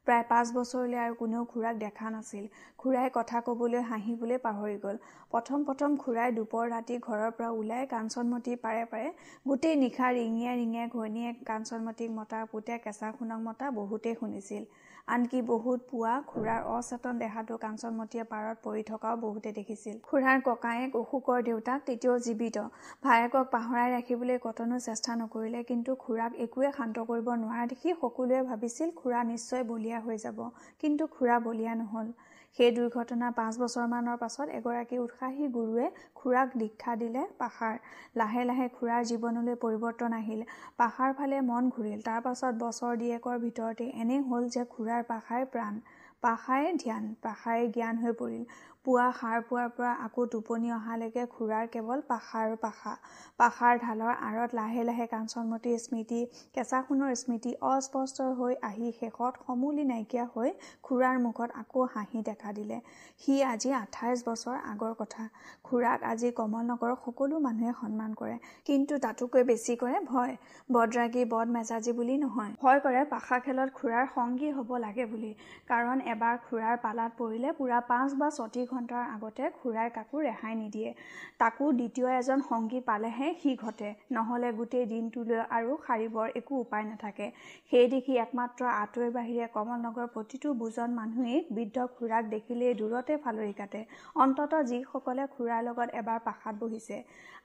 প্ৰায় 0.07 0.23
পাঁচ 0.29 0.51
বছৰলৈ 0.53 0.97
আৰু 0.99 1.15
কোনেও 1.15 1.43
খুৰাক 1.45 1.75
দেখা 1.79 2.07
নাছিল। 2.09 2.45
খুৰাই 2.79 3.09
কথা 3.13 3.41
ক'বলৈ 3.47 3.81
হাঁহিবলৈ 3.89 4.37
পাহৰি 4.43 4.77
গ'ল। 4.79 4.97
প্ৰথম 5.31 5.65
প্ৰথম 5.65 5.97
খুৰাই 5.97 6.29
দুপৰ 6.31 6.65
ৰাতি 6.69 6.95
ঘৰৰ 7.01 7.31
পৰা 7.37 7.49
ওলাই 7.55 7.87
কাঞ্চনমতীৰ 7.87 8.57
পাৰে 8.61 8.83
পাৰে 8.91 9.09
গোটেই 9.47 9.75
নিশা 9.75 10.07
ৰিঙিয়াই 10.11 10.55
ৰিঙিয়াই 10.57 10.87
ঘৈণীয়েক 10.89 11.43
কাঞ্চনমতীক 11.45 12.09
মতা 12.11 12.39
পুতে 12.51 12.79
কেঁচা 12.83 13.11
সোণক 13.13 13.41
মতা 13.43 13.71
বহুতেই 13.73 14.15
শুনিছিল। 14.15 14.63
আনকি 15.07 15.39
বহুত 15.45 15.79
পুৱা 15.89 16.13
খুৰাৰ 16.27 16.61
অচেতন 16.71 17.17
দেহাটো 17.19 17.55
কাঞ্চনমতীয়ে 17.57 18.23
পাৰত 18.23 18.57
পৰি 18.63 18.83
থকাও 18.83 19.15
বহুতে 19.17 19.51
দেখিছিল। 19.51 19.95
খুৰাৰ 20.03 20.37
ককায়েক 20.41 20.95
অশোকৰ 20.95 21.39
দেউতাক 21.43 21.79
তেতিয়াও 21.85 22.17
জীৱিত। 22.19 22.57
ভায়েকক 23.03 23.45
পাহৰাই 23.51 23.87
ৰাখিবলৈ 23.91 24.37
কতনো 24.43 24.79
চেষ্টা 24.79 25.15
নকৰিলে 25.15 25.63
কিন্তু 25.63 25.95
খুৰাক 26.03 26.31
একোৱে 26.45 26.69
শান্ত 26.77 27.05
কৰিব 27.07 27.27
নোৱাৰা 27.37 27.65
দেখি 27.71 27.95
সকলোৱে 28.01 28.41
ভাবিছিল 28.43 28.89
খুৰা 28.95 29.23
নিশ্চয় 29.25 29.63
বলিয়া 29.65 29.99
হৈ 29.99 30.17
যাব। 30.17 30.39
কিন্তু 30.79 31.03
খুৰা 31.07 31.37
বলিয়া 31.39 31.73
নহ'ল। 31.75 32.07
সেই 32.59 32.71
দুৰ্ঘটনা 32.71 33.27
পাঁচ 33.35 33.53
বছৰমানৰ 33.59 34.17
পাছত 34.17 34.47
এগৰাকী 34.55 34.97
উৎসাহী 34.97 35.45
গুৰুৱে 35.53 35.87
খুৰাক 36.15 36.57
দীক্ষা 36.57 36.95
দিলে 36.95 37.21
পাশাৰ 37.37 37.75
লাহে 38.15 38.43
লাহে 38.45 38.67
খুৰাৰ 38.75 39.01
জীৱনলৈ 39.11 39.55
পৰিৱৰ্তন 39.61 40.11
আহিল। 40.13 40.41
পাশাৰ 40.77 41.11
ফালে 41.13 41.41
মন 41.49 41.69
ঘূৰিল। 41.69 41.99
তাৰ 42.03 42.19
পাছত 42.21 42.53
বছৰ 42.59 42.93
দিয়েকৰ 42.97 43.37
ভিতৰতে 43.39 43.85
এনে 44.01 44.17
হ'ল 44.27 44.43
যে 44.49 44.63
খুৰাৰ 44.73 45.03
পাশাই 45.07 45.43
প্ৰাণ 45.53 45.79
পাশাই 46.23 46.65
ধ্যান 46.81 47.05
পাশাই 47.21 47.61
জ্ঞান 47.75 47.95
হৈ 47.97 48.13
পৰিল। 48.17 48.43
পুৱা 48.85 49.01
সাৰ 49.15 49.41
পোৱাৰ 49.49 49.67
পৰা 49.73 49.89
আকৌ 50.03 50.23
টোপনি 50.27 50.69
অহালৈকে 50.75 51.23
খুৰাৰ 51.33 51.65
কেৱল 51.73 51.99
পাশা 52.05 52.39
আৰু 52.41 52.55
পাশা 52.61 52.93
পাশাৰ 53.39 53.81
ঢালৰ 53.81 54.13
আঁৰত 54.21 54.57
লাহে 54.59 54.85
লাহে 54.85 55.05
কাঞ্চনমতীৰ 55.07 55.75
স্মৃতি 55.83 56.21
কেঁচা 56.55 56.79
সোণৰ 56.87 57.11
স্মৃতি 57.15 57.51
অস্পষ্ট 57.69 58.25
হৈ 58.39 58.55
আহি 58.61 58.89
শেষত 58.99 59.43
সমূলি 59.43 59.85
নাইকিয়া 59.85 60.25
হৈ 60.33 60.53
খুৰাৰ 60.83 61.19
মুখত 61.25 61.49
আকৌ 61.61 61.85
হাঁহি 61.93 62.23
দেখা 62.29 62.53
দিলে। 62.53 62.79
সি 63.21 63.37
আজি 63.49 63.75
আঠাইছ 63.81 64.17
বছৰ 64.27 64.57
আগৰ 64.71 64.95
কথা। 64.97 65.27
খুৰাক 65.63 65.99
আজি 66.05 66.31
কমলনগৰৰ 66.39 66.95
সকলো 67.03 67.39
মানুহে 67.39 67.75
সন্মান 67.81 68.11
কৰে। 68.15 68.35
কিন্তু 68.65 68.99
তাতোকৈ 68.99 69.43
বেছি 69.43 69.77
কৰে 69.77 70.01
ভয়। 70.05 70.35
বদৰাগী 70.69 71.23
বদ 71.29 71.47
মেজাজী 71.57 71.91
বুলি 71.93 72.17
নহয়। 72.17 72.51
ভয় 72.61 72.79
কৰে 72.79 73.05
পাশা 73.13 73.39
খেলত 73.45 73.69
খুৰাৰ 73.77 74.05
সংগী 74.15 74.49
হ'ব 74.57 74.69
লাগে 74.79 75.05
বুলি। 75.05 75.31
কাৰণ 75.69 75.97
এবাৰ 76.13 76.35
খুৰাৰ 76.45 76.75
পালাত 76.83 77.11
পৰিলে 77.17 77.49
পূৰা 77.57 77.79
পাঁচ 77.89 78.19
বা 78.19 78.27
ছটি 78.37 78.61
ঘণ্টাৰ 78.71 79.03
আগতে 79.15 79.43
খুৰাই 79.57 79.89
কাকো 79.97 80.17
ৰেহাই 80.21 80.53
নিদিয়ে। 80.55 80.89
তাকো 81.41 81.65
দ্বিতীয় 81.79 82.07
এজন 82.19 82.39
সংগী 82.49 82.79
পালেহে 82.89 83.27
সি 83.41 83.51
ঘটে। 83.63 83.89
নহ'লে 84.11 84.49
গোটেই 84.59 84.85
দিনটোলৈ 84.93 85.39
আৰু 85.57 85.71
সাৰিবৰ 85.87 86.27
একো 86.39 86.53
উপায় 86.65 86.85
নাথাকে। 86.85 87.27
সেই 87.71 87.87
দেখি 87.93 88.13
একমাত্ৰ 88.25 88.61
আঁতৈ 88.73 89.09
বাহিৰে 89.17 89.47
কমলনগৰৰ 89.53 90.07
প্ৰতিটো 90.15 90.49
বুজন 90.61 90.89
মানুহেই 90.93 91.39
বৃদ্ধ 91.51 91.77
খুৰাক 91.95 92.23
দেখিলেই 92.31 92.73
দূৰতে 92.81 93.13
ফালৰি 93.23 93.53
কাটে। 93.53 93.81
অন্ততঃ 94.23 94.63
যিসকলে 94.71 95.23
খুৰাৰ 95.33 95.61
লগত 95.63 95.89
এবাৰ 96.01 96.19
পাশাত 96.25 96.55
বহিছে। 96.59 96.97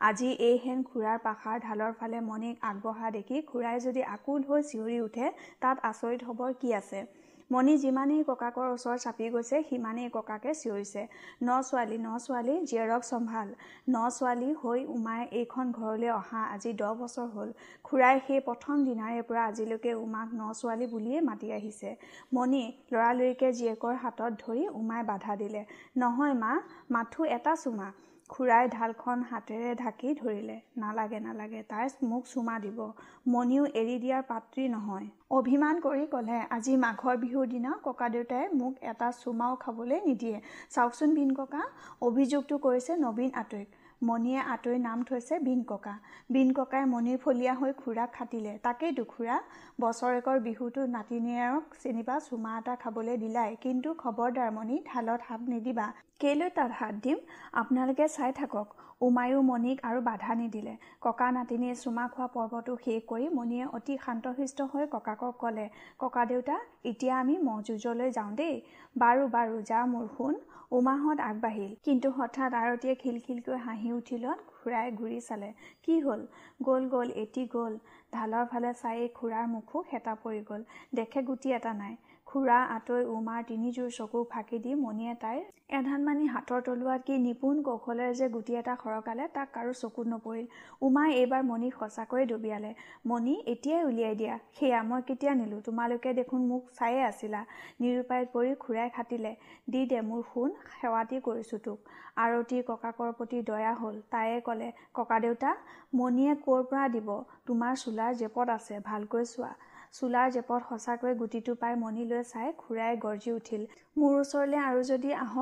আজি 0.08 0.30
এইহেন 0.46 0.78
খুৰাৰ 0.88 1.18
পাশাৰ 1.22 1.56
ঢালৰ 1.60 1.92
ফালে 2.00 2.18
মণিক 2.26 2.56
আগবঢ়া 2.70 3.08
দেখি 3.10 3.36
খুৰাই 3.50 3.76
যদি 3.86 4.02
আকুল 4.16 4.40
হৈ 4.48 4.60
চিঞৰি 4.70 4.98
উঠে 5.00 5.26
তাত 5.62 5.76
আচৰিত 5.90 6.20
হ'বৰ 6.28 6.50
কি 6.60 6.74
আছে? 6.80 7.00
মণি 7.50 7.72
যিমানেই 7.78 8.22
ককাকৰ 8.28 8.68
ওচৰত 8.68 9.02
চাপি 9.02 9.26
গৈছে 9.30 9.58
সিমানেই 9.66 10.08
ককাকে 10.10 10.52
চিঞৰিছে। 10.52 11.02
ন 11.42 11.58
ছোৱালী 11.62 11.98
ন 11.98 12.14
ছোৱালী 12.24 12.54
জীয়েৰক 12.62 13.02
চম্ভাল। 13.10 13.52
ন 13.88 13.96
ছোৱালী 14.10 14.48
হৈ 14.62 14.80
উমাই 14.94 15.22
এইখন 15.40 15.70
ঘৰলৈ 15.72 16.10
অহা। 16.14 16.42
আজি 16.54 16.72
দহ 16.80 16.96
বছৰ 17.02 17.28
হ'ল। 17.34 17.52
খুৰাই 17.84 18.16
সেই 18.26 18.40
প্ৰথম 18.40 18.82
দিনাৰে 18.84 19.22
পৰা 19.28 19.44
আজিলৈকে 19.44 19.92
উমাক 19.98 20.28
ন 20.32 20.48
ছোৱালী 20.60 20.86
বুলিয়েই 20.86 21.26
মাতি 21.28 21.52
আহিছে। 21.52 21.90
মণি 22.34 22.64
লৰালৰিকে 22.92 23.52
জীয়েকৰ 23.52 23.94
হাতত 24.02 24.32
ধৰি 24.42 24.64
উমাই 24.80 25.02
বাধা 25.04 25.36
দিলে। 25.36 25.62
নহয় 25.96 26.34
মা 26.42 26.52
মাথো 26.90 27.30
এটা 27.36 27.54
চুমা। 27.62 27.88
খুৰাই 28.30 28.68
ঢালখন 28.68 29.20
হাতেৰে 29.30 29.70
ঢাকি 29.74 30.08
ধৰিলে। 30.14 30.54
নালাগে 30.76 31.18
নালাগে 31.20 31.60
তাই 31.68 31.86
মোক 32.02 32.24
চুমা 32.26 32.56
দিব। 32.64 32.78
মণিও 33.26 33.64
এৰি 33.72 33.96
দিয়াৰ 33.98 34.22
পাত্ৰী 34.30 34.64
নহয়। 34.68 35.06
অভিমান 35.30 35.80
কৰি 35.80 36.04
ক'লে 36.06 36.38
আজি 36.50 36.74
মাঘৰ 36.76 37.16
বিহুৰ 37.16 37.46
দিনা 37.52 37.70
ককাদেউতাই 37.84 38.44
মোক 38.54 38.74
এটা 38.92 39.08
চুমাও 39.20 39.54
খাবলৈ 39.56 40.00
নিদিয়ে। 40.06 40.38
চাওকচোন 40.70 41.14
বিন 41.14 41.30
ককা 41.34 41.62
অভিযোগটো 42.00 42.58
কৰিছে 42.58 42.92
নবীন 42.98 43.30
আতৈক 43.34 43.68
মণিয়ে 44.02 44.40
আঁতৰি 44.44 44.78
নাম 44.78 44.98
থৈছে 45.02 45.34
বিন 45.38 45.60
ককা। 45.68 45.94
বিন 46.30 46.48
ককাই 46.52 46.84
মণিৰ 46.92 47.18
ফলীয়া 47.18 47.54
হৈ 47.54 47.72
খুৰাক 47.72 48.10
খাটিলে। 48.12 48.52
তাকেইতো 48.62 49.04
খুৰা 49.04 49.36
বছৰেকৰ 49.80 50.36
বিহুটো 50.46 50.80
নাতিনীয়েৰক 50.96 51.64
চিনিবা 51.82 52.16
চুমা 52.20 52.52
এটা 52.58 52.74
খাবলৈ 52.82 53.16
দিলাই। 53.16 53.56
কিন্তু 53.60 53.88
খবৰদাৰ 54.02 54.50
মণি 54.58 54.76
ঢালত 54.90 55.20
হাত 55.28 55.40
নিদিবা। 55.48 55.86
কেলৈ 56.20 56.50
তাত 56.56 56.70
হাত 56.80 56.94
দিম? 57.04 57.18
আপোনালোকে 57.52 58.06
চাই 58.08 58.32
থাকক। 58.32 58.66
উমায়ো 59.00 59.40
মণিক 59.42 59.78
আৰু 59.82 60.00
বাধা 60.04 60.32
নিদিলে। 60.34 60.74
ককা 61.04 61.28
নাতিনীয়ে 61.30 61.74
চুমা 61.82 62.04
খোৱা 62.12 62.26
পৰ্বটো 62.34 62.72
শেষ 62.84 63.00
কৰি 63.08 63.26
মণিয়ে 63.38 63.64
অতি 63.76 63.94
শান্তশিষ্ট 64.06 64.58
হৈ 64.72 64.84
ককাকক 64.94 65.34
ক'লে 65.42 65.66
ককাদেউতা 65.98 66.56
এতিয়া 66.90 67.14
আমি 67.22 67.34
ম'হযুঁজলৈ 67.46 68.08
যাওঁ 68.16 68.32
দেই। 68.40 68.54
বাৰু 68.96 69.24
বাৰু 69.34 69.56
যা 69.70 69.80
মোৰ 69.92 70.06
শুন 70.14 70.34
উমাহঁত 70.72 71.18
আগবাঢ়িল। 71.20 71.72
কিন্তু 71.84 72.08
হঠাৎ 72.10 72.50
আৰতীয়ে 72.54 72.94
খিলখিলকৈ 72.94 73.56
হাঁহি 73.58 73.90
উঠিলত 73.92 74.38
খুৰাই 74.56 74.88
ঘূৰি 74.92 75.20
চালে। 75.20 75.50
কি 75.82 75.94
হ'ল? 76.00 76.20
গ'ল 76.62 76.82
গ'ল 76.88 77.08
এটি 77.16 77.42
গ'ল। 77.52 77.74
ঢালৰ 78.12 78.44
ফালে 78.46 78.72
চাই 78.82 79.08
খুৰাৰ 79.14 79.46
মুখো 79.46 79.78
হেতা 79.92 80.14
পৰি 80.24 80.40
গ'ল। 80.48 80.62
দেখে 80.94 81.22
গুটি 81.22 81.48
এটা 81.52 81.72
নাই। 81.72 81.94
খুৰা 82.26 82.54
আঁতৈ 82.70 83.02
উমাৰ 83.08 83.42
তিনিযোৰ 83.48 83.90
চকু 83.96 84.20
ফাঁকি 84.30 84.58
দি 84.62 84.72
মণিয়ে 84.78 85.12
তাইৰ 85.20 85.42
এধানমানি 85.78 86.24
হাতৰ 86.30 86.62
তলুৱাত 86.66 87.04
কি 87.06 87.18
নিপুণ 87.18 87.60
কৌশলেৰে 87.68 88.14
যে 88.20 88.26
গুটি 88.28 88.56
এটা 88.60 88.74
সৰকালে 88.82 89.28
তাক 89.36 89.52
কাৰো 89.54 89.72
চকুত 89.80 90.06
নপৰিল। 90.12 90.46
উমাই 90.80 91.14
এইবাৰ 91.20 91.44
মণিক 91.50 91.78
সঁচাকৈয়ে 91.80 92.26
ডবিয়ালে 92.32 92.72
মণি 93.10 93.34
এতিয়াই 93.52 93.82
উলিয়াই 93.90 94.14
দিয়া। 94.20 94.34
সেয়া 94.58 94.80
মই 94.88 95.00
কেতিয়া 95.08 95.32
নিলোঁ? 95.34 95.60
তোমালোকে 95.60 96.14
দেখোন 96.20 96.40
মোক 96.50 96.62
চায়ে 96.78 97.00
আছিলা 97.10 97.40
নিৰুপায়ত 97.80 98.26
পৰি 98.34 98.50
খুৰাই 98.64 98.88
খাটিলে। 98.96 99.32
দি 99.68 99.84
দে 99.90 100.00
মোৰ 100.10 100.22
শুন 100.30 100.50
সেৱাটি 100.74 101.16
কৰিছোঁ 101.28 101.60
তোক 101.66 101.78
আৰতীৰ 102.24 102.62
ককাকৰ 102.70 103.10
প্ৰতি 103.18 103.38
দয়া 103.50 103.72
হ'ল। 103.80 103.96
তায়ে 104.12 104.36
ক'লে 104.46 104.68
ককাদেউতা 104.98 105.50
মণিয়ে 105.94 106.32
ক'ৰ 106.44 106.60
পৰা 106.70 106.86
দিব? 106.94 107.08
তোমাৰ 107.46 107.72
চোলাৰ 107.82 108.12
জেপত 108.20 108.48
আছে। 108.58 108.74
ভালকৈ 108.90 109.24
চোৱা। 109.32 109.52
চোলাৰ 109.94 110.28
জেপত 110.32 110.60
সঁচাকৈ 110.68 111.12
গুটিটো 111.14 111.52
পাই 111.56 111.74
মণিলৈ 111.78 112.22
চাই 112.24 112.48
খুৰাই 112.58 112.92
গৰ্জি 113.00 113.30
উঠিল 113.32 113.62
মোৰ 113.96 114.12
ওচৰলৈ 114.20 114.58
আৰু 114.62 114.80
যদি 114.88 115.10
আহ 115.18 115.34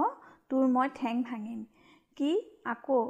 তোৰ 0.50 0.64
মই 0.70 0.88
ঠেং 0.94 1.22
ভাঙিম। 1.24 1.60
কি? 2.16 2.32
আকৌ? 2.66 3.00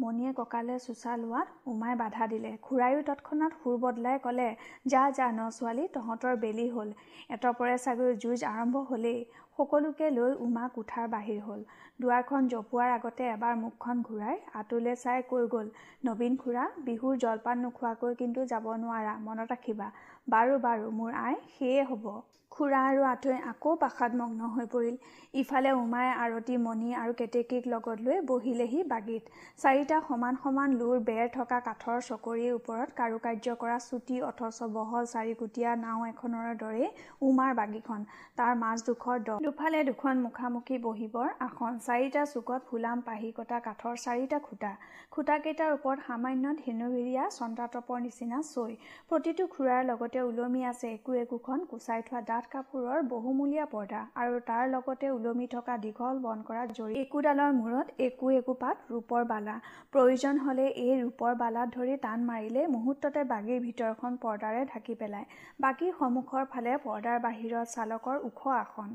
মণিয়ে 0.00 0.30
ককালে 0.36 0.76
চোচা 0.78 1.12
লোৱাত 1.16 1.48
উমাই 1.66 1.94
বাধা 1.96 2.24
দিলে। 2.26 2.50
খুৰায়ো 2.62 3.00
তৎক্ষণাত 3.08 3.52
সুৰ 3.58 3.76
বদলাই 3.78 4.16
ক'লে 4.20 4.46
যা 4.86 5.02
যা 5.18 5.26
ন 5.30 5.40
ছোৱালী 5.50 5.84
তহঁতৰ 5.94 6.34
বেলি 6.44 6.66
হ'ল। 6.70 6.88
এটপৰে 7.30 7.76
চাগৈ 7.78 8.10
যুঁজ 8.16 8.40
আৰম্ভ 8.46 8.74
হ'লেই। 8.88 9.18
সকলোকে 9.58 10.06
লৈ 10.10 10.30
উমা 10.44 10.64
কোঠাৰ 10.74 11.06
বাহিৰ 11.14 11.40
হ'ল। 11.46 11.60
দুৱাৰখন 12.00 12.48
জপোৱাৰ 12.52 12.90
আগতে 12.92 13.22
এবাৰ 13.30 13.54
মুখখন 13.60 13.96
ঘূৰাই 14.08 14.36
আঁতলৈ 14.60 14.94
চাই 15.04 15.22
কৈ 15.30 15.44
গ'ল 15.54 15.68
নবীন 16.04 16.36
খুৰা 16.42 16.64
বিহুৰ 16.86 17.14
জলপান 17.24 17.64
নোখোৱাকৈ 17.64 18.12
কিন্তু 18.20 18.40
যাব 18.52 18.68
নোৱাৰা 18.82 19.14
মনত 19.26 19.48
ৰাখিবা। 19.52 19.88
বাৰু 20.28 20.60
বাৰু 20.66 20.86
মোৰ 20.98 21.12
আই 21.22 21.34
সেয়ে 21.54 21.82
হ'ব 21.90 22.06
খুৰা 22.52 22.80
আৰু 22.86 23.04
আঁঠৈ 23.10 23.36
আকৌ 23.50 23.70
পাশাতমগ্ন 23.82 24.48
হৈ 24.54 24.66
পৰিল। 24.72 24.96
ইফালে 25.34 25.70
উমাই 25.74 26.08
আৰতী 26.24 26.56
মণি 26.64 26.90
আৰু 26.94 27.12
কেতেকীক 27.20 27.68
লগত 27.74 27.98
লৈ 28.06 28.18
বহিলেহি 28.30 28.80
বাগিত। 28.90 29.22
চাৰিটা 29.62 30.00
সমান 30.08 30.34
সমান 30.42 30.74
লোৰ 30.80 30.96
বেৰ 31.08 31.30
থকা 31.36 31.58
কাঠৰ 31.68 32.02
চকৰিৰ 32.08 32.52
ওপৰত 32.58 32.88
কাৰুকাৰ্য 32.98 33.54
কৰা 33.62 33.78
চুটি 33.86 34.20
অথচ 34.28 34.58
বহল 34.76 35.04
চাৰিকুটীয়া 35.14 35.70
নাও 35.84 36.00
এখনৰ 36.12 36.48
দৰেই 36.62 36.88
উমাৰ 37.28 37.50
বাগিখন। 37.60 38.00
তাৰ 38.38 38.52
মাজডোখৰ 38.62 39.16
দ 39.26 39.41
দুফালে 39.42 39.78
দুখন 39.88 40.16
মুখামুখি 40.24 40.76
বহিবৰ 40.82 41.28
আসন 41.44 41.78
চাৰিটা 41.84 42.22
চুকত 42.32 42.60
ফুলাম 42.68 42.98
পাহি 43.06 43.28
কটা 43.38 43.58
কাঠৰ 43.66 43.94
চাৰিটা 44.02 44.38
খুটা। 44.46 44.72
খুটাকেইটাৰ 45.14 45.70
ওপৰত 45.76 45.98
সামান্য 46.08 46.44
ধেনুভিৰীয়া 46.58 47.24
চন্তাতপৰ 47.38 47.98
নিচিনা 48.06 48.38
চৈ। 48.48 48.72
প্ৰতিটো 49.10 49.46
খুৰাৰ 49.54 49.82
লগতে 49.90 50.20
ওলমি 50.26 50.62
আছে 50.72 50.86
একো 50.96 51.16
একোখন 51.22 51.64
কুচাই 51.70 52.04
থোৱা 52.08 52.20
ডাঠ 52.28 52.44
কাপোৰৰ 52.52 53.00
বহুমূলীয়া 53.14 53.66
পৰ্দা 53.72 54.02
আৰু 54.22 54.36
তাৰ 54.50 54.64
লগতে 54.74 55.10
ওলমি 55.16 55.46
থকা 55.54 55.74
দীঘল 55.86 56.22
বন 56.26 56.38
কৰা 56.48 56.62
জৰি। 56.78 56.94
একোডালৰ 57.04 57.50
মূৰত 57.60 57.86
একো 58.08 58.30
একোপাত 58.40 58.76
ৰূপৰ 58.92 59.22
বালা। 59.32 59.56
প্ৰয়োজন 59.92 60.34
হ'লে 60.44 60.66
এই 60.84 60.94
ৰূপৰ 61.02 61.32
বালাত 61.42 61.68
ধৰি 61.76 61.98
টান 62.06 62.28
মাৰিলে 62.30 62.62
মুহূৰ্ততে 62.76 63.26
বাগীৰ 63.32 63.60
ভিতৰখন 63.66 64.12
পৰ্দাৰে 64.22 64.62
ঢাকি 64.72 64.94
পেলায়। 65.02 65.26
বাকীৰ 65.66 65.92
সন্মুখৰ 65.98 66.48
ফালে 66.52 66.72
পৰ্দাৰ 66.86 67.18
বাহিৰত 67.26 67.66
চালকৰ 67.76 68.16
ওখ 68.30 68.40
আসন। 68.62 68.90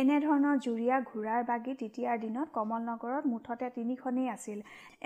এনেধৰণৰ 0.00 0.60
জুৰীয়া 0.64 0.96
ঘোঁৰাৰ 1.08 1.42
বাগী 1.48 1.72
তেতিয়াৰ 1.80 2.20
দিনত 2.20 2.48
কমলনগৰত 2.56 3.24
মুঠতে 3.32 3.66
তিনিখনেই 3.74 4.28
আছিল। 4.34 4.58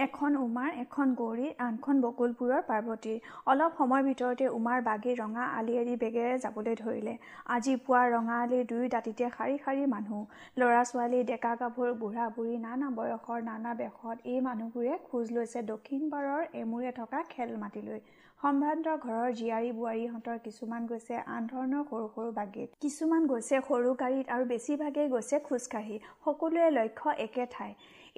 এখন 0.05 0.37
উমাৰ 0.41 0.69
এখন 0.83 1.15
গৌৰীৰ 1.21 1.53
আনখন 1.67 2.03
বকুলপুৰৰ 2.05 2.61
পাৰ্বতীৰ 2.69 3.19
অলপ 3.53 3.73
সময়ৰ 3.79 4.03
ভিতৰতে 4.09 4.47
উমাৰ 4.59 4.85
বাগী 4.89 5.13
ৰঙা 5.23 5.45
আলিয়েৰি 5.59 5.95
বেগেৰে 6.03 6.37
যাবলৈ 6.45 6.75
ধৰিলে। 6.83 7.15
আজি 7.55 7.75
পুৱা 7.87 8.03
ৰঙা 8.15 8.37
আলিৰ 8.45 8.63
দুয়ো 8.71 8.87
দাঁতিতে 8.95 9.31
শাৰী 9.37 9.57
শাৰী 9.65 9.89
মানুহ। 9.95 10.21
ল'ৰা 10.61 10.83
ছোৱালী 10.91 11.25
ডেকা 11.31 11.53
গাভৰু 11.63 11.93
বুঢ়া 12.03 12.27
বুঢ়ী 12.37 12.57
নানা 12.67 12.89
বয়সৰ 12.99 13.41
নানা 13.51 13.73
বেশত 13.83 14.17
এই 14.33 14.39
মানুহবোৰে 14.49 14.95
খোজ 15.09 15.27
লৈছে 15.37 15.61
দক্ষিণ 15.73 16.07
পাৰৰ 16.13 16.43
এমূৰে 16.63 16.95
থকা 17.01 17.25
খেল 17.33 17.51
মাটিলৈ 17.65 18.01
সম্ভ্ৰান্ত 18.47 18.93
ঘৰৰ 19.03 19.31
জীয়াৰী 19.33 19.71
বোৱাৰীহঁতৰ 19.77 20.37
কিছুমান 20.43 20.85
গৈছে 20.87 21.17
আন 21.37 21.47
ধৰণৰ 21.47 21.87
সৰু 21.87 22.11
সৰু 22.11 22.35
বাগীত। 22.35 22.77
কিছুমান 22.81 23.25
গৈছে 23.27 23.59
সৰু 23.69 23.95
গাড়ীত 24.03 24.27
আৰু 24.29 24.45
বেছিভাগেই 24.51 25.09
গৈছে 25.09 25.41
খোজকাঢ়ি। 25.41 25.97
সকলোৰে 26.25 26.69
লক্ষ্য 26.71 27.15
একে 27.25 27.47
ঠাই। 27.51 27.73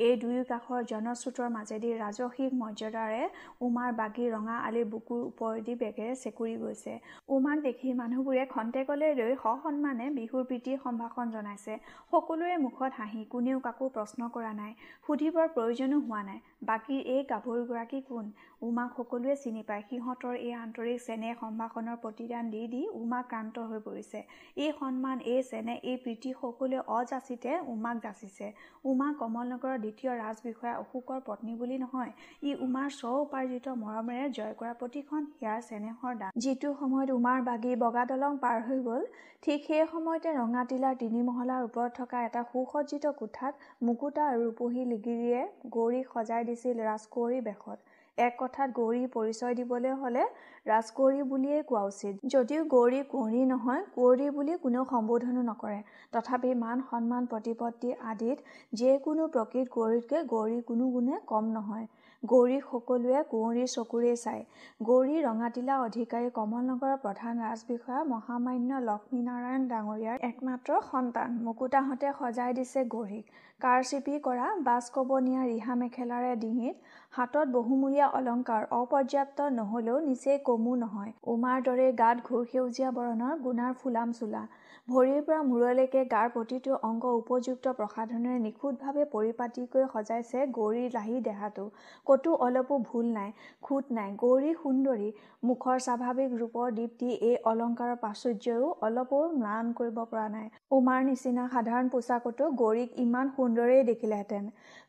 এই 0.07 0.15
দুয়ো 0.23 0.43
কাষৰ 0.51 0.81
জনশ্ৰুতৰ 0.93 1.49
মাজেদি 1.57 1.91
ৰাজসিক 2.03 2.51
মৰ্যাদাৰে 2.61 3.23
উমাৰ 3.67 3.91
বাগী 4.01 4.27
ৰঙা 4.35 4.57
আলিৰ 4.67 4.87
বুকুৰ 4.93 5.21
ওপৰেদি 5.31 5.75
বেগেৰে 5.83 6.15
চেকুৰি 6.23 6.55
গৈছে। 6.63 6.95
উমাক 7.37 7.59
দেখি 7.69 7.89
মানুহবোৰে 8.03 8.45
খন্তেকলৈ 8.55 9.11
ৰৈ 9.21 9.35
সসন্মানে 9.45 10.07
বিহুৰ 10.19 10.43
প্ৰীতিৰ 10.49 10.79
সম্ভাষণ 10.85 11.27
জনাইছে। 11.37 11.75
সকলোৰে 12.13 12.57
মুখত 12.67 12.91
হাঁহি 12.99 13.23
কোনেও 13.33 13.59
কাকো 13.67 13.91
প্ৰশ্ন 13.97 14.21
কৰা 14.35 14.53
নাই 14.61 14.73
সুধিবৰ 15.07 15.47
প্ৰয়োজনো 15.57 15.99
হোৱা 16.07 16.23
নাই। 16.29 16.39
বাকীৰ 16.69 17.01
এই 17.15 17.23
গাভৰুগৰাকী 17.33 18.01
কোন? 18.09 18.25
উমাক 18.67 18.91
সকলোৱে 18.97 19.35
চিনি 19.43 19.63
পায়। 19.69 19.83
সিহঁত 19.89 20.19
মাহঁতৰ 20.19 20.37
এই 20.39 20.55
আন্তৰিক 20.57 20.99
চেনেহ 21.03 21.35
সম্ভাষণৰ 21.41 21.97
প্ৰতিদান 22.03 22.49
দি 22.53 22.63
দি 22.71 22.81
উমা 23.01 23.21
ক্ৰান্ত 23.31 23.57
হৈ 23.69 23.81
পৰিছে। 23.81 24.21
এই 24.57 24.71
সন্মান 24.79 25.21
এই 25.33 25.43
চেনেহ 25.51 25.77
এই 25.91 25.97
প্ৰীতি 26.03 26.31
সকলোৱে 26.41 26.79
অযাচিতে 26.97 27.53
উমাক 27.75 28.01
যাচিছে। 28.07 28.47
উমা 28.85 29.09
কমলনগৰৰ 29.21 29.79
দ্বিতীয় 29.89 30.13
ৰাজবিষয়া 30.15 30.75
অশোকৰ 30.79 31.21
পত্নী 31.27 31.53
বুলি 31.59 31.77
নহয় 31.79 32.13
ই 32.43 32.51
উমাৰ 32.65 32.89
স্ব 32.95 33.13
উপাৰ্জিত 33.21 33.67
মৰমেৰে 33.83 34.27
জয় 34.39 34.55
কৰা 34.59 34.73
প্ৰতিখন 34.81 35.23
হিয়াৰ 35.33 35.61
চেনেহৰ 35.69 36.19
দান। 36.21 36.31
যিটো 36.45 36.73
সময়ত 36.81 37.11
উমাৰ 37.13 37.39
বাগী 37.49 37.73
বগা 37.83 38.05
দলং 38.11 38.41
পাৰ 38.41 38.59
হৈ 38.67 38.81
গ'ল 38.85 39.03
ঠিক 39.43 39.59
সেই 39.67 39.85
সময়তে 39.93 40.35
ৰঙাটিলাৰ 40.37 40.99
তিনিমহলাৰ 41.03 41.61
ওপৰত 41.65 41.91
থকা 41.97 42.25
এটা 42.25 42.43
সুসজ্জিত 42.51 43.15
কোঠাত 43.19 43.55
মুকুতা 43.83 44.23
আৰু 44.31 44.41
ৰূপহী 44.45 44.83
লিগিৰিয়ে 44.93 45.41
গৌৰীক 45.75 46.07
সজাই 46.15 46.43
দিছিল 46.49 46.77
ৰাজকুঁৱৰী 46.83 47.41
বেশত 47.43 47.79
এক 48.19 48.33
কথাত 48.39 48.69
গৌৰীৰ 48.75 49.11
পৰিচয় 49.13 49.55
দিবলৈ 49.55 49.93
হলে 49.99 50.23
ৰাজকুঁৱৰী 50.67 51.21
বুলিয়েই 51.25 51.63
কোৱা 51.63 51.83
উচিত। 51.85 52.15
যদিও 52.27 52.65
গৌৰী 52.67 53.01
কুঁৱৰী 53.11 53.43
নহয় 53.45 53.83
কুঁৱৰী 53.95 54.27
বুলি 54.31 54.57
কোনেও 54.59 54.85
সম্বোধনো 54.85 55.43
নকৰে। 55.43 55.79
তথাপি 56.13 56.51
মান 56.55 56.83
সন্মান 56.91 57.29
প্ৰতিপত্তি 57.31 57.93
আদিত 58.07 58.39
যিকোনো 58.75 59.29
প্ৰকৃত 59.29 59.67
কুঁৱৰীতকৈ 59.71 60.27
গৌৰী 60.29 60.59
কোনো 60.63 60.91
গুণে 60.91 61.21
কম 61.27 61.45
নহয়। 61.53 61.87
গৌৰীক 62.23 62.65
সকলোৱে 62.71 63.21
কুঁৱৰীৰ 63.31 63.69
চকুৰেই 63.73 64.17
চায়। 64.23 64.43
গৌৰী 64.83 65.21
ৰঙাটিলা 65.23 65.75
অধিকাৰী 65.83 66.31
কমলনগৰৰ 66.39 66.97
প্ৰধান 67.05 67.39
ৰাজবিষয়া 67.43 68.01
মহামান্য 68.05 68.81
লক্ষ্মীনাৰায়ণ 68.81 69.69
ডাঙৰীয়াৰ 69.69 70.19
একমাত্ৰ 70.29 70.81
সন্তান। 70.89 71.37
মুকুতাহঁতে 71.45 72.11
সজাই 72.19 72.57
দিছে 72.59 72.85
গৌৰীক। 72.95 73.25
কাৰচিপি 73.61 74.19
কৰা 74.27 74.49
বাছকবনীয়া 74.67 75.43
ৰিহা 75.45 75.75
মেখেলাৰে 75.75 76.33
ডিঙিত 76.37 76.77
হাতত 77.11 77.47
বহুমূলীয়া 77.53 78.07
অলংকাৰ 78.19 78.63
অপৰ্যাপ্ত 78.73 79.39
নহলেও 79.53 79.99
নিচেই 80.01 80.39
কমো 80.45 80.75
নহয়। 80.77 81.13
উমাৰ 81.35 81.59
দৰে 81.63 81.87
গাত 82.03 82.17
ঘোৰসেউজীয়া 82.29 82.91
বৰণৰ 82.99 83.35
গুণাৰ 83.47 83.73
ফুলাম 83.81 84.13
চোলা। 84.13 84.43
ভৰিৰ 84.89 85.21
পৰা 85.27 85.41
মূৰলৈকে 85.49 86.01
গাৰ 86.13 86.29
প্ৰতিটো 86.35 86.79
অংগ 86.89 87.05
উপযুক্ত 87.17 87.75
প্ৰসাধনেৰে 87.79 88.39
নিখুঁতভাৱে 88.47 89.05
পৰিপাটিকৈ 89.15 89.85
সজাইছে 89.95 90.47
গৌৰীৰ 90.59 90.91
লাহি 90.97 91.17
দেহাটো। 91.29 91.65
কতো 92.07 92.37
অলপো 92.47 92.79
ভুল 92.89 93.07
নাই 93.17 93.31
খুঁত 93.63 93.85
নাই। 93.99 94.11
গৌৰী 94.23 94.53
সুন্দৰী 94.63 95.09
মুখৰ 95.45 95.77
স্বাভাৱিক 95.87 96.31
ৰূপৰ 96.41 96.73
দীপ্তি 96.79 97.11
এই 97.29 97.37
অলংকাৰৰ 97.51 97.97
প্ৰাচুৰ্যও 98.03 98.71
অলপো 98.87 99.19
ম্লান 99.35 99.73
কৰিব 99.79 99.99
পৰা 100.05 100.27
নাই। 100.29 100.47
উমাৰ 100.79 101.01
নিচিনা 101.09 101.45
সাধাৰণ 101.55 101.89
পোচাকতো 101.89 102.51
গৌৰীক 102.63 102.91
ইমান 103.05 103.27
সুন্দৰেই 103.37 103.83
দেখিলেহেঁতেন। 103.91 104.45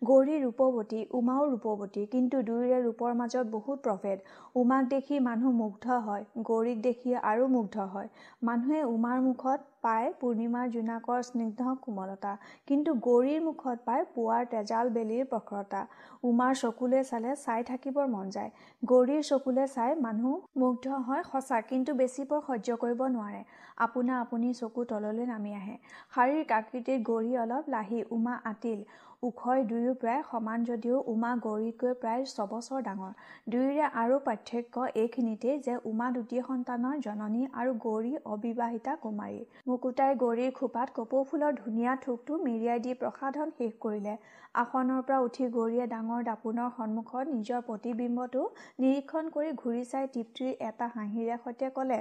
গৌৰী 0.09 0.35
ৰূপৱতী 0.43 0.99
উমাও 1.19 1.43
ৰূপৱতী 1.51 2.05
কিন্তু 2.13 2.41
দুয়োৰে 2.47 2.77
ৰূপৰ 2.85 3.11
মাজত 3.21 3.45
বহুত 3.55 3.77
প্ৰভেদ। 3.85 4.17
উমাক 4.55 4.83
দেখি 4.93 5.19
মানুহ 5.27 5.51
মুগ্ধ 5.61 5.85
হয় 6.07 6.23
গৌৰীক 6.49 6.79
দেখি 6.81 7.15
আৰু 7.31 7.47
মুগ্ধ 7.55 7.75
হয়। 7.93 8.07
মানুহে 8.43 8.81
উমাৰ 8.93 9.17
মুখত 9.21 9.59
পায় 9.83 10.07
পূৰ্ণিমাৰ 10.19 10.65
জোনাকৰ 10.75 11.19
স্নিগ্ধ 11.29 11.61
কোমলতা 11.83 12.31
কিন্তু 12.67 12.91
গৌৰীৰ 13.07 13.41
মুখত 13.47 13.77
পায় 13.87 14.03
পুৱাৰ 14.15 14.43
তেজাল 14.53 14.85
বেলিৰ 14.97 15.25
প্ৰখৰতা। 15.31 15.81
উমাৰ 16.29 16.53
চকুলে 16.61 16.99
চালে 17.09 17.31
চাই 17.45 17.61
থাকিবৰ 17.69 18.07
মন 18.15 18.25
যায়। 18.35 18.49
গৌৰীৰ 18.83 19.23
চকুলে 19.29 19.65
চাই 19.75 19.91
মানুহ 20.05 20.33
মুগ্ধ 20.61 20.85
হয় 21.07 21.23
সঁচা 21.31 21.57
কিন্তু 21.69 21.91
বেছি 22.01 22.23
পৰ 22.29 22.39
সহ্য 22.47 22.77
কৰিব 22.83 23.01
নোৱাৰে। 23.15 23.41
আপোনা 23.85 24.13
আপুনি 24.23 24.47
চকু 24.61 24.81
তললৈ 24.91 25.25
নামি 25.33 25.51
আহে। 25.59 25.75
শাৰীৰিক 26.13 26.49
আকৃতিত 26.59 26.99
গৌৰী 27.09 27.31
অলপ 27.43 27.63
লাহি 27.75 27.99
উমা 28.15 28.35
আতিল। 28.51 28.79
উভয় 29.23 29.63
দুয়ো 29.63 29.93
প্ৰায় 30.01 30.21
সমান 30.27 30.65
যদিও 30.65 30.97
উমা 31.05 31.29
গৌৰীতকৈ 31.45 31.95
প্ৰায় 31.95 32.21
ছবছৰ 32.27 32.83
ডাঙৰ। 32.83 33.09
দুয়োৰে 33.47 33.87
আৰু 33.95 34.19
পাৰ্থক্য 34.27 34.85
এইখিনিতেই 34.95 35.57
যে 35.65 35.73
উমা 35.85 36.07
দুটি 36.11 36.43
সন্তানৰ 36.43 37.01
জননী 37.01 37.41
আৰু 37.55 37.73
গৌৰী 37.85 38.13
অবিবাহিতা 38.27 38.93
কুমাৰী। 39.01 39.41
মুকুতাই 39.67 40.15
গৌৰীৰ 40.21 40.53
খোপাত 40.53 40.95
কপৌ 40.95 41.23
ফুলৰ 41.25 41.51
ধুনীয়া 41.57 41.95
থোকটো 41.97 42.37
মেৰিয়াই 42.45 42.79
দি 42.79 42.95
প্ৰসাধন 43.01 43.51
শেষ 43.57 43.73
কৰিলে। 43.79 44.13
আসনৰ 44.59 45.01
পৰা 45.07 45.17
উঠি 45.25 45.45
গৌৰীয়ে 45.55 45.85
ডাঙৰ 45.93 46.21
দাপোনৰ 46.27 46.69
সন্মুখত 46.77 47.25
নিজৰ 47.33 47.59
প্ৰতিবিম্বটো 47.67 48.41
নিৰীক্ষণ 48.83 49.29
কৰি 49.35 49.49
ঘূৰি 49.61 49.83
চাই 49.91 50.07
তৃপ্তিৰ 50.13 50.51
এটা 50.69 50.87
হাঁহিৰে 50.95 51.35
সৈতে 51.43 51.69
কলে 51.77 51.99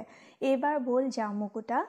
এইবাৰ 0.49 0.79
বল 0.87 1.03
যাওঁ 1.17 1.33
মুকুতা। 1.41 1.79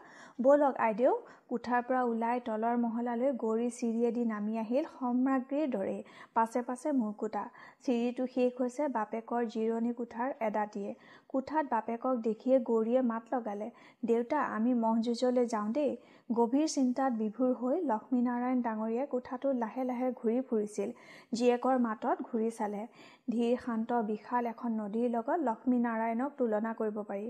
বলক 0.47 0.75
আইদেউ। 0.87 1.15
কোঠাৰ 1.51 1.81
পৰা 1.87 2.03
ওলাই 2.11 2.41
তলৰ 2.49 2.77
মহলালৈ 2.83 3.31
গৌৰী 3.43 3.69
চিৰিয়েদি 3.79 4.25
নামি 4.33 4.59
আহিল 4.63 4.85
সম্ৰাজ্ঞীৰ 4.93 5.67
দৰেই 5.73 6.01
পাছে 6.37 6.61
পাছে 6.69 6.93
মুকুতা। 7.01 7.43
চিৰিটো 7.85 8.25
শেষ 8.35 8.51
হৈছে 8.61 8.85
বাপেকৰ 8.97 9.43
জিৰণি 9.55 9.93
কোঠাৰ 10.01 10.29
এদাতিয়ে 10.49 10.91
কোঠাত 11.33 11.65
বাপেকক 11.75 12.15
দেখিয়ে 12.29 12.57
গৌৰীয়ে 12.69 13.03
মাত 13.11 13.25
লগালে 13.35 13.69
দেউতা 14.03 14.39
আমি 14.57 14.73
মহযুঁজলৈ 14.85 15.47
যাওঁ 15.55 15.69
দেই। 15.77 15.93
গভীৰ 16.31 16.67
চিন্তাত 16.73 17.13
বিভোৰ 17.21 17.55
হৈ 17.61 17.77
লক্ষ্মীনাৰায়ণ 17.87 18.59
ডাঙৰীয়াই 18.67 19.07
কোঠাটোত 19.13 19.55
লাহে 19.63 19.85
লাহে 19.85 20.09
ঘূৰি 20.19 20.39
ফুৰিছিল 20.49 20.91
জীয়েকৰ 21.39 21.77
মাতত 21.87 22.17
ঘূৰি 22.29 22.51
চালে। 22.59 22.83
ধীৰ 23.33 23.55
শান্ত 23.65 23.91
বিশাল 24.09 24.47
এখন 24.51 24.71
নদীৰ 24.81 25.09
লগত 25.13 25.39
লক্ষ্মীনাৰায়ণক 25.49 26.31
তুলনা 26.39 26.73
কৰিব 26.79 26.97
পাৰি। 27.11 27.27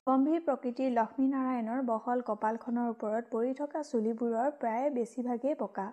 গম্ভীৰ 0.00 0.40
প্ৰকৃতিৰ 0.46 0.90
লক্ষ্মীনাৰায়ণৰ 0.98 1.80
বহল 1.90 2.18
কপালখনৰ 2.28 2.86
ওপৰত 2.94 3.24
পৰি 3.34 3.52
থকা 3.60 3.82
চুলিবোৰৰ 3.90 4.48
প্ৰায় 4.60 4.86
বেছিভাগেই 4.96 5.54
পকা। 5.62 5.86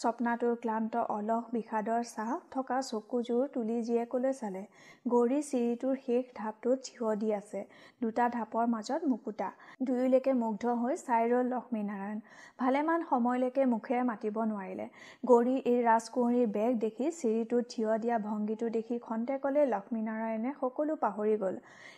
স্বপ্নাটোৰ 0.00 0.54
ক্লান্ত 0.62 0.94
অলস 1.08 1.44
বিষাদৰ 1.52 2.02
ছাঁ 2.08 2.34
থকা 2.54 2.78
চকুযোৰ 2.88 3.44
তুলি 3.54 3.76
জীয়েকলৈ 3.82 4.32
চালে। 4.40 4.62
গৌৰী 5.12 5.40
চিৰিটোৰ 5.50 5.94
শেষ 6.06 6.24
ঢাপটোত 6.38 6.78
থিয় 6.86 7.14
দি 7.20 7.32
আছে। 7.36 7.60
দুটা 8.02 8.24
ঢাপৰ 8.36 8.64
মাজত 8.74 9.12
মুকুতা। 9.12 9.48
দুয়োলৈকে 9.82 10.32
মুগ্ধ 10.42 10.64
হৈ 10.82 10.94
চাই 11.04 11.24
ৰল 11.32 11.46
লক্ষ্মীনাৰায়ণ। 11.54 12.18
ভালেমান 12.62 13.00
সময়লৈকে 13.10 13.62
মুখেৰে 13.72 14.02
মাতিব 14.10 14.36
নোৱাৰিলে। 14.52 14.86
গৌৰীৰ 15.30 15.60
এই 15.72 15.78
ৰাজকুঁৱৰীৰ 15.88 16.46
বেগ 16.56 16.72
দেখি 16.84 17.06
চিৰিটোত 17.20 17.64
থিয় 17.72 17.90
দিয়া 18.02 18.16
ভংগীটো 18.28 18.66
দেখি 18.76 18.96
খন্তেকলৈ 19.06 19.64
লক্ষ্মীনাৰায়ণে 19.74 20.50
সকলো 20.60 20.92
পাহৰি 21.04 21.36
গল। 21.42 21.56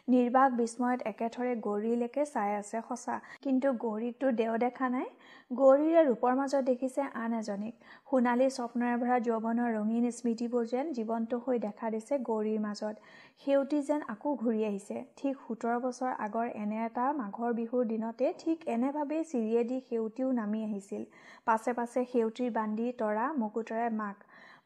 নিৰ্বাক 0.08 0.50
বিস্ময়ত 0.60 1.00
একেথৰে 1.12 1.52
গৌৰীলৈকে 1.66 2.22
চাই 2.34 2.50
আছে 2.60 2.78
সঁচা। 2.88 3.16
কিন্তু 3.44 3.68
গৌৰীকতো 3.84 4.26
দেও 4.40 4.54
দেখা 4.64 4.86
নাই। 4.88 5.06
গৌৰীৰে 5.50 6.00
ৰূপৰ 6.08 6.32
মাজত 6.40 6.62
দেখিছে 6.70 7.02
আন 7.22 7.34
এজনীক। 7.38 7.74
সোণালী 8.08 8.48
স্বপ্নৰে 8.56 8.96
ভৰা 9.02 9.16
যৌৱনৰ 9.28 9.70
ৰঙীন 9.76 10.04
স্মৃতিবোৰ 10.18 10.64
যেন 10.72 10.86
জীৱন্ত 10.98 11.40
হৈ 11.44 11.58
দেখা 11.58 11.86
দিছে 11.90 12.14
গৌৰীৰ 12.28 12.60
মাজত। 12.60 12.94
সেউতী 13.42 13.78
যেন 13.88 14.00
আকৌ 14.08 14.30
ঘূৰি 14.42 14.62
আহিছে। 14.64 14.96
ঠিক 15.16 15.34
সোতৰ 15.44 15.76
বছৰ 15.84 16.12
আগৰ 16.26 16.46
এনে 16.62 16.78
এটা 16.84 17.06
মাঘৰ 17.20 17.50
বিহুৰ 17.58 17.84
দিনতে 17.92 18.32
ঠিক 18.38 18.58
এনেভাৱেই 18.74 19.22
চিৰিয়েদি 19.24 19.78
সেউতীও 19.88 20.28
নামি 20.32 20.60
আহিছিল। 20.64 21.02
পাছে 21.46 21.72
পাছে 21.78 22.00
সেউতীৰ 22.12 22.50
বান্ধি 22.52 22.86
তৰা 22.98 23.26
মুকুতাৰে 23.40 23.88
মাক 23.96 24.16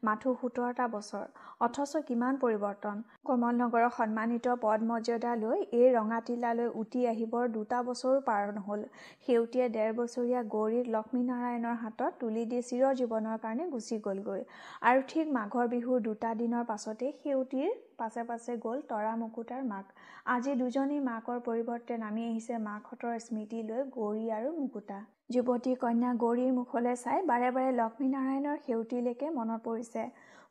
মাথো 0.03 0.31
সোতৰটা 0.39 0.85
বছৰ। 0.93 1.25
অথচ 1.59 1.91
কিমান 2.07 2.39
পৰিৱৰ্তন। 2.39 3.03
কমলনগৰৰ 3.25 3.89
সন্মানিত 3.97 4.55
পদ 4.61 4.83
মৰ্যাদা 4.89 5.35
লৈ 5.35 5.59
এই 5.73 5.87
ৰঙাটিলালৈ 5.93 6.67
উটি 6.75 7.03
আহিবৰ 7.07 7.45
দুটা 7.53 7.79
বছৰো 7.83 8.17
পাৰ 8.25 8.51
নহল। 8.57 8.81
সেউতীয়ে 9.23 9.65
ডেৰ 9.69 9.91
বছৰীয়া 9.93 10.41
গৌৰীক 10.53 10.85
লক্ষ্মীনাৰায়ণৰ 10.95 11.75
হাতত 11.83 12.11
তুলি 12.19 12.43
দি 12.45 12.59
চিৰজীৱনৰ 12.63 13.37
কাৰণে 13.43 13.69
গুচি 13.69 13.99
গলগৈ। 14.03 14.41
আৰু 14.83 14.99
ঠিক 15.07 15.33
মাঘৰ 15.33 15.65
বিহুৰ 15.69 16.03
দুটা 16.03 16.33
দিনৰ 16.35 16.63
পাছতেই 16.65 17.11
সেউতীৰ 17.23 17.71
পাছে 18.03 18.27
পাছে 18.29 18.57
গল 18.67 18.85
তৰা 18.91 19.15
মুকুতাৰ 19.23 19.65
মাক। 19.71 19.91
আজি 20.33 20.53
দুজনী 20.61 20.99
মাকৰ 21.07 21.41
পৰিৱৰ্তে 21.47 21.97
নামি 22.03 22.29
আহিছে 22.29 22.61
মাকহঁতৰ 22.67 23.19
স্মৃতি 23.25 23.65
লৈ 23.69 23.89
গৌৰী 23.97 24.25
আৰু 24.37 24.53
মুকুতা। 24.59 24.99
যুৱতী 25.33 25.73
কন্যা 25.81 26.11
গৌৰীৰ 26.21 26.53
মুখলৈ 26.59 26.95
চাই 27.01 27.25
বাৰে 27.29 27.49
বাৰে 27.57 27.71
লক্ষ্মীনাৰায়ণৰ 27.75 28.57
সেউতীলৈকে 28.65 29.29
মনত 29.37 29.67
পৰিছে। 29.67 30.03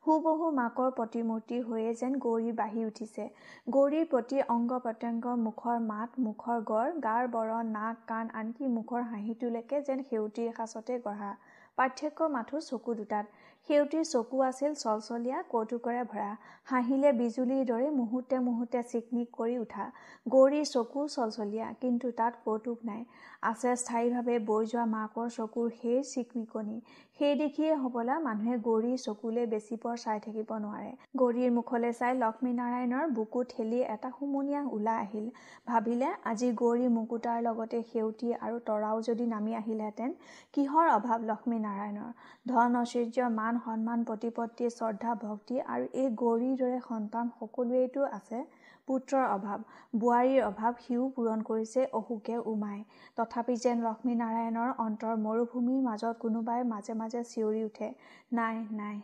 হুবহু 0.05 0.47
মাকৰ 0.55 0.89
প্ৰতিমূৰ্তি 0.95 1.57
হৈয়ে 1.67 1.91
যেন 1.99 2.15
গৌৰী 2.23 2.49
বাঢ়ি 2.55 2.81
উঠিছে। 2.87 3.27
গৌৰীৰ 3.75 4.07
প্ৰতি 4.13 4.41
অংগ 4.55 4.79
প্ৰত্যংগ 4.85 5.35
মুখৰ 5.43 5.77
মাত 5.85 6.25
মুখৰ 6.25 6.65
গড় 6.71 6.89
গাৰ 7.05 7.29
বৰণ 7.35 7.71
নাক 7.75 8.01
কাণ 8.09 8.33
আনকি 8.41 8.71
মুখৰ 8.73 9.05
হাঁহিটোলৈকে 9.11 9.81
যেন 9.89 10.03
সেউতীৰ 10.09 10.49
সাঁচতে 10.57 10.97
গঢ়া। 11.05 11.31
পাৰ্থক্য 11.77 12.27
মাথো 12.33 12.59
চকু 12.65 12.95
দুটাত। 12.97 13.25
সেউতীৰ 13.67 14.05
চকু 14.07 14.39
আছিল 14.45 14.71
চলচলীয়া 14.79 15.37
কৌতুকৰে 15.51 16.01
ভৰা। 16.13 16.31
হাঁহিলে 16.71 17.11
বিজুলীৰ 17.19 17.61
দৰে 17.69 17.91
মুহূৰ্তে 17.99 18.39
মুহূৰ্তে 18.47 18.79
চিকমিক 18.91 19.29
কৰি 19.37 19.55
উঠা। 19.59 19.85
গৌৰীৰ 20.33 20.65
চকু 20.71 21.05
চলচলীয়া 21.13 21.67
কিন্তু 21.81 22.11
তাত 22.17 22.33
কৌতুক 22.45 22.83
নাই। 22.89 23.05
আছে 23.51 23.69
স্থায়ীভাৱে 23.81 24.35
বৈ 24.49 24.67
যোৱা 24.71 24.85
মাকৰ 24.95 25.29
চকুৰ 25.37 25.69
সেই 25.79 26.03
চিকমিকনি। 26.11 26.77
সেই 27.19 27.33
দেখিয়ে 27.41 27.71
হবলা 27.83 28.15
মানুহে 28.27 28.57
গৌৰীৰ 28.67 28.99
চকুলৈ 29.05 29.45
বেছি 29.53 29.75
পৰ 29.83 29.95
চাই 30.03 30.19
থাকিব 30.25 30.49
নোৱাৰে। 30.65 30.91
গৌৰীৰ 31.21 31.51
মুখলৈ 31.57 31.93
চাই 31.99 32.13
লক্ষ্মীনাৰায়ণৰ 32.23 33.05
বুকু 33.17 33.43
ঠেলি 33.51 33.79
এটা 33.95 34.09
হুমুনিয়াহ 34.17 34.65
ওলাই 34.75 34.97
আহিল। 35.05 35.25
ভাবিলে 35.67 36.09
আজি 36.31 36.49
গৌৰী 36.61 36.87
মুকুতাৰ 36.97 37.39
লগতে 37.47 37.81
সেউতী 37.91 38.29
আৰু 38.45 38.57
তৰাও 38.67 38.97
যদি 39.09 39.25
নামি 39.33 39.51
আহিলহেঁতেন 39.61 40.09
কিহৰ 40.53 40.85
অভাৱ 40.97 41.19
লক্ষ্মীনাৰায়ণৰ? 41.31 42.11
ধন 42.45 42.71
ঐশ্বৰ্য 42.81 43.29
মান 43.39 43.52
সন্মান 43.61 44.03
প্ৰতিপত্তি 44.07 44.69
শ্ৰদ্ধা 44.71 45.13
ভক্তি 45.19 45.55
আৰু 45.67 45.85
এই 45.95 46.09
গৌৰীৰ 46.17 46.55
দৰে 46.57 46.79
সন্তান 46.83 47.31
সকলোৱেইতো 47.35 48.01
আছে। 48.11 48.41
পুত্ৰৰ 48.87 49.25
অভাৱ 49.29 49.59
বোৱাৰীৰ 49.95 50.41
অভাৱ 50.45 50.73
সিও 50.79 51.07
পূৰণ 51.15 51.43
কৰিছে 51.43 51.85
অসুকে 51.93 52.37
উমাই। 52.47 52.79
তথাপি 53.17 53.55
যেন 53.59 53.83
লক্ষ্মীনাৰায়ণৰ 53.83 54.69
অন্তৰ 54.79 55.13
মৰুভূমিৰ 55.21 55.81
মাজত 55.83 56.13
কোনোবাই 56.19 56.67
মাজে 56.67 56.93
মাজে 56.97 57.23
চিঞৰি 57.29 57.63
উঠে 57.63 57.89
নাই 58.33 58.61
নাই। 58.77 59.01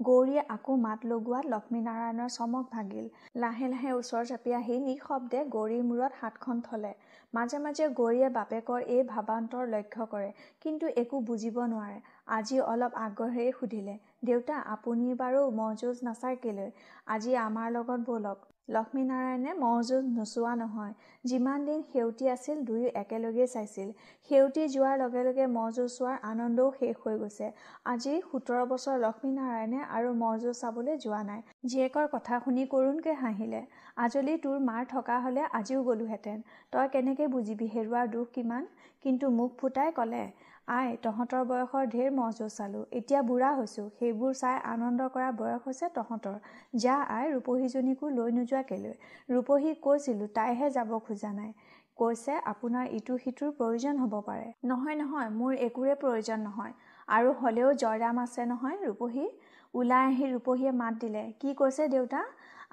গৌৰীয়ে 0.00 0.42
আকৌ 0.48 0.74
মাত 0.80 1.00
লগোৱাত 1.06 1.44
লক্ষ্মীনাৰায়ণৰ 1.48 2.28
চমক 2.32 2.64
ভাগিল। 2.72 3.06
লাহে 3.36 3.68
লাহে 3.68 3.94
ওচৰ 3.94 4.26
চাপি 4.26 4.54
আহি 4.54 4.76
নিঃশব্দে 4.82 5.40
গৌৰীৰ 5.50 5.82
মূৰত 5.84 6.12
হাতখন 6.20 6.60
থলে। 6.62 6.92
মাজে 7.34 7.58
মাজে 7.60 7.86
গৌৰীয়ে 7.92 8.28
বাপেকৰ 8.32 8.84
এই 8.88 9.02
ভাৱান্তৰ 9.08 9.66
লক্ষ্য 9.68 10.06
কৰে 10.08 10.30
কিন্তু 10.62 10.92
একো 10.96 11.20
বুজিব 11.24 11.60
নোৱাৰে। 11.66 11.98
আজি 12.32 12.60
অলপ 12.66 12.96
আগ্ৰহেৰে 13.00 13.54
সুধিলে 13.54 13.96
দেউতা 14.24 14.60
আপুনি 14.72 15.16
বাৰু 15.18 15.42
মহ 15.54 15.74
যুঁজ 15.78 16.04
নাচায় 16.04 16.38
কেলৈ? 16.42 16.70
আজি 17.10 17.36
আমাৰ 17.40 17.72
লগত 17.72 18.00
ব'লক। 18.06 18.46
লক্ষ্মীনাৰায়ণে 18.68 19.52
মহযুঁজ 19.60 20.04
নোচোৱা 20.16 20.52
নহয়। 20.56 20.94
যিমান 21.24 21.58
দিন 21.68 21.80
সেউতী 21.92 22.24
আছিল 22.28 22.58
দুয়ো 22.64 22.88
একেলগেই 23.02 23.48
চাইছিল। 23.54 23.88
সেউতী 24.30 24.62
যোৱাৰ 24.74 24.96
লগে 25.02 25.22
লগে 25.28 25.46
মহযুঁজ 25.52 25.90
চোৱাৰ 25.94 26.16
আনন্দও 26.30 26.66
শেষ 26.80 26.94
হৈ 27.04 27.14
গৈছে। 27.22 27.46
আজি 27.92 28.14
সোতৰ 28.26 28.62
বছৰ 28.72 28.96
লক্ষ্মীনাৰায়ণে 29.04 29.80
আৰু 29.96 30.08
মহযুঁজ 30.22 30.54
চাবলৈ 30.62 30.94
যোৱা 31.04 31.22
নাই। 31.30 31.40
জীয়েকৰ 31.64 32.06
কথা 32.14 32.40
শুনি 32.44 32.64
কৰুণকে 32.74 33.12
হাঁহিলে। 33.22 33.60
আজলি 34.04 34.34
তোৰ 34.44 34.58
মাৰ 34.68 34.82
থকা 34.88 35.16
হলে 35.20 35.42
আজিও 35.58 35.80
গলোহেঁতেন। 35.82 36.38
তই 36.72 36.86
কেনেকে 36.92 37.24
বুজিবি? 37.34 37.66
হেৰুৱাৰ 37.74 38.06
দুখ 38.08 38.26
কিমান? 38.32 38.62
কিন্তু 39.04 39.26
মুখ 39.30 39.50
ফুটাই 39.58 39.90
কলে 39.92 40.22
আই 40.68 40.88
তহঁতৰ 41.02 41.44
বয়সৰ 41.46 41.84
ঢেৰ 41.90 42.08
মহযুঁজ 42.12 42.54
চালোঁ 42.54 42.80
এতিয়া 42.92 43.20
বুঢ়া 43.22 43.50
হৈছোঁ। 43.52 43.84
সেইবোৰ 43.94 44.32
চাই 44.34 44.56
আনন্দ 44.66 45.06
কৰা 45.14 45.28
বয়স 45.36 45.62
হৈছে 45.64 45.88
তহঁতৰ। 45.94 46.36
যা 46.76 46.96
আই 47.14 47.30
ৰূপহীজনীকো 47.32 48.10
লৈ 48.12 48.34
নোযোৱা 48.34 48.62
কেলৈ 48.64 48.94
ৰূপহীক 49.30 49.80
কৈছিলোঁ 49.82 50.28
তাইহে 50.34 50.70
যাব 50.70 50.92
খোজা 51.06 51.30
নাই। 51.32 51.50
কৈছে 51.98 52.34
আপোনাৰ 52.50 52.92
ইটো 52.92 53.14
সিটোৰ 53.18 53.54
প্ৰয়োজন 53.54 53.94
হ'ব 54.02 54.14
পাৰে। 54.26 54.46
নহয় 54.64 54.96
নহয় 54.96 55.30
মোৰ 55.32 55.52
একোৰে 55.60 55.94
প্ৰয়োজন 55.96 56.38
নহয়। 56.42 56.72
আৰু 57.08 57.30
হলেও 57.40 57.70
জয়ৰাম 57.74 58.20
আছে 58.22 58.46
নহয় 58.46 58.76
ৰূপহী? 58.84 59.26
ওলাই 59.74 60.04
আহি 60.06 60.24
ৰূপহীয়ে 60.26 60.72
মাত 60.74 60.94
দিলে 61.00 61.22
কি 61.40 61.54
কৈছে 61.54 61.88
দেউতা? 61.88 62.20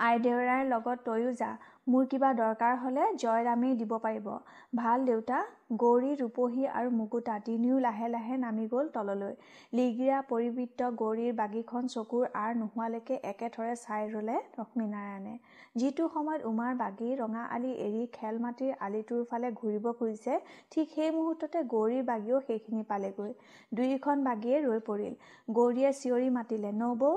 আইদেউৰাৰ 0.06 0.62
লগত 0.68 0.98
তয়ো 1.06 1.32
যা। 1.34 1.50
মোৰ 1.88 2.06
কিবা 2.12 2.30
দৰকাৰ 2.38 2.78
হলে 2.84 3.02
জয়ৰামেই 3.14 3.74
দিব 3.80 3.92
পাৰিব। 4.04 4.28
ভাল 4.78 5.04
দেউতা 5.08 5.42
গৌৰী 5.82 6.14
ৰূপহী 6.22 6.64
আৰু 6.80 6.94
মুকুতা 6.94 7.36
তিনিও 7.46 7.76
লাহে 7.80 8.08
লাহে 8.10 8.38
নামি 8.44 8.66
গল 8.72 8.90
তললৈ। 8.96 9.36
লিগিৰা 9.74 10.22
পৰিবৃত্ত 10.32 10.90
গৌৰীৰ 11.02 11.36
বাগিখন 11.42 11.92
চকুৰ 11.96 12.26
আৰ 12.42 12.58
নোহোৱালৈকে 12.62 13.20
একেথৰে 13.32 13.76
চাই 13.76 14.10
ৰলে 14.16 14.40
লক্ষ্মীনাৰায়ণে। 14.58 15.36
যিটো 15.76 16.10
সময়ত 16.16 16.42
উমাৰ 16.52 16.74
বাগী 16.82 17.12
ৰঙা 17.22 17.46
আলি 17.52 17.72
এৰি 17.86 18.04
খেল 18.18 18.42
মাটিৰ 18.46 18.74
আলিটোৰ 18.86 19.24
ফালে 19.30 19.54
ঘূৰিব 19.54 19.86
খুজিছে 20.02 20.42
ঠিক 20.72 20.98
সেই 20.98 21.12
মুহূৰ্ততে 21.12 21.64
গৌৰীৰ 21.76 22.04
বাগীও 22.10 22.42
সেইখিনি 22.48 22.84
পালেগৈ। 22.92 23.32
দুয়োখন 23.72 24.28
বাগীয়ে 24.28 24.58
ৰৈ 24.68 24.80
পৰিল। 24.90 25.14
গৌৰীয়ে 25.54 25.92
চিঞৰি 26.02 26.30
মাতিলে 26.38 26.76
নবৌ 26.82 27.14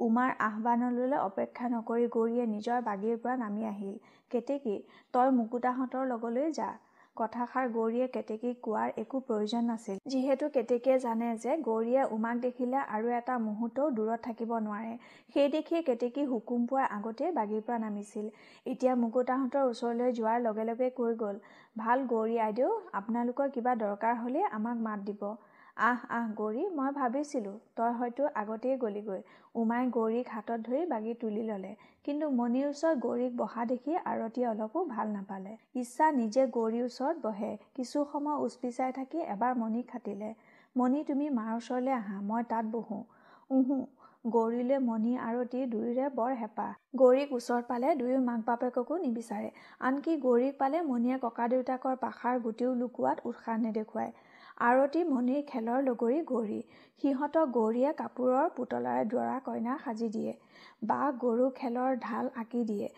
উমাৰ 0.00 0.30
আহ্বানলৈ 0.44 1.18
অপেক্ষা 1.20 1.66
নকৰি 1.72 2.06
গৌৰীয়ে 2.14 2.44
নিজৰ 2.54 2.78
বাগীৰ 2.84 3.16
পৰা 3.22 3.34
নামি 3.40 3.66
আহিল। 3.70 3.96
কেতেকী 4.30 4.76
তই 5.14 5.28
মুকুতাহঁতৰ 5.38 6.04
লগলৈ 6.12 6.46
যা 6.58 6.68
কথাষাৰ 7.16 7.66
গৌৰীয়ে 7.74 8.06
কেতেকীক 8.14 8.56
কোৱাৰ 8.62 8.88
একো 9.02 9.18
প্ৰয়োজন 9.28 9.62
নাছিল। 9.70 9.96
যিহেতু 10.12 10.48
কেতেকীয়ে 10.54 10.96
জানে 10.98 11.28
যে 11.44 11.56
গৌৰীয়ে 11.66 12.02
উমাক 12.16 12.36
দেখিলে 12.44 12.78
আৰু 12.90 13.06
এটা 13.16 13.34
মুহূৰ্তও 13.46 13.88
দূৰত 13.96 14.20
থাকিব 14.26 14.50
নোৱাৰে। 14.66 14.92
সেই 15.34 15.48
দেখিয়ে 15.56 15.82
কেতেকী 15.82 16.24
হুকুম 16.30 16.60
পোৱাৰ 16.70 16.86
আগতেই 16.96 17.34
বাগীৰ 17.38 17.62
পৰা 17.66 17.78
নামিছিল। 17.84 18.26
এতিয়া 18.66 18.92
মুকুতাহঁতৰ 19.02 19.64
ওচৰলৈ 19.70 20.16
যোৱাৰ 20.18 20.38
লগে 20.46 20.64
লগে 20.70 20.88
কৈ 20.98 21.12
গল 21.24 21.36
ভাল 21.76 21.98
গৌৰী 22.12 22.36
আইদেউ 22.46 22.70
আপোনালোকৰ 22.94 23.54
কিবা 23.54 23.72
দৰকাৰ 23.84 24.14
হলেই 24.22 24.50
আমাক 24.52 24.76
মাত 24.86 25.00
দিব। 25.08 25.22
আহ 25.80 26.00
আহ 26.10 26.24
গৌৰী 26.38 26.62
মই 26.72 26.90
ভাবিছিলোঁ 26.94 27.52
তই 27.76 27.92
হয়তো 27.98 28.24
আগতেই 28.34 28.74
গলিগৈ 28.80 29.20
উমাই 29.54 29.86
গৌৰীক 29.94 30.32
হাতত 30.32 30.58
ধৰি 30.66 30.82
বাগি 30.90 31.14
তুলি 31.18 31.44
ললে। 31.44 31.70
কিন্তু 32.04 32.26
মণিৰ 32.34 32.66
ওচৰত 32.66 32.96
গৌৰীক 32.98 33.32
বহা 33.36 33.64
দেখি 33.70 33.92
আৰতিয়ে 34.04 34.46
অলপো 34.48 34.82
ভাল 34.90 35.06
নাপালে। 35.14 35.54
ইচ্ছা 35.76 36.10
নিজে 36.18 36.44
গৌৰীৰ 36.50 36.84
ওচৰত 36.86 37.16
বহে। 37.24 37.52
কিছু 37.76 38.04
সময় 38.12 38.36
উচপিচাই 38.44 38.92
থাকি 38.98 39.18
এবাৰ 39.28 39.56
মণিক 39.56 39.86
খাটিলে। 39.88 40.30
মণি 40.76 41.00
তুমি 41.06 41.26
মাৰ 41.32 41.50
ওচৰলৈ 41.56 41.92
আহা 41.94 42.16
মই 42.26 42.42
তাত 42.48 42.64
বহোঁ। 42.70 43.02
উহো 43.50 43.78
গৌৰীলৈ 44.28 44.78
মণি 44.84 45.12
আৰতি 45.22 45.60
দুয়োৰে 45.68 46.06
বৰ 46.14 46.32
হেঁপাহ। 46.38 46.70
গৌৰীক 46.96 47.28
ওচৰত 47.34 47.64
পালে 47.68 47.88
দুয়ো 47.98 48.18
মাক 48.24 48.40
বাপেককো 48.46 48.94
নিবিচাৰে। 49.00 49.48
আনকি 49.86 50.12
গৌৰীক 50.22 50.54
পালে 50.58 50.78
মণিয়ে 50.88 51.16
ককাদেউতাকৰ 51.22 51.94
পাশাৰ 52.00 52.36
গুটিও 52.42 52.70
লুকুৱাত 52.80 53.16
উৎসাহ 53.24 53.56
নেদেখুৱায় 53.62 54.12
আৰতী 54.60 55.02
মণিৰ 55.06 55.42
খেলৰ 55.46 55.84
লগৰী 55.84 56.18
গৌৰী। 56.26 56.60
সিহঁতক 57.02 57.52
গৌৰীয়ে 57.52 57.92
কাপোৰৰ 57.94 58.48
পুতলাৰে 58.56 59.04
দৰা 59.08 59.36
কইনা 59.44 59.76
সাজি 59.84 60.08
দিয়ে 60.08 60.32
বা 60.82 60.98
গৰু 61.22 61.46
খেলৰ 61.56 61.96
ঢাল 62.02 62.26
আঁকি 62.42 62.64
দিয়ে। 62.64 62.88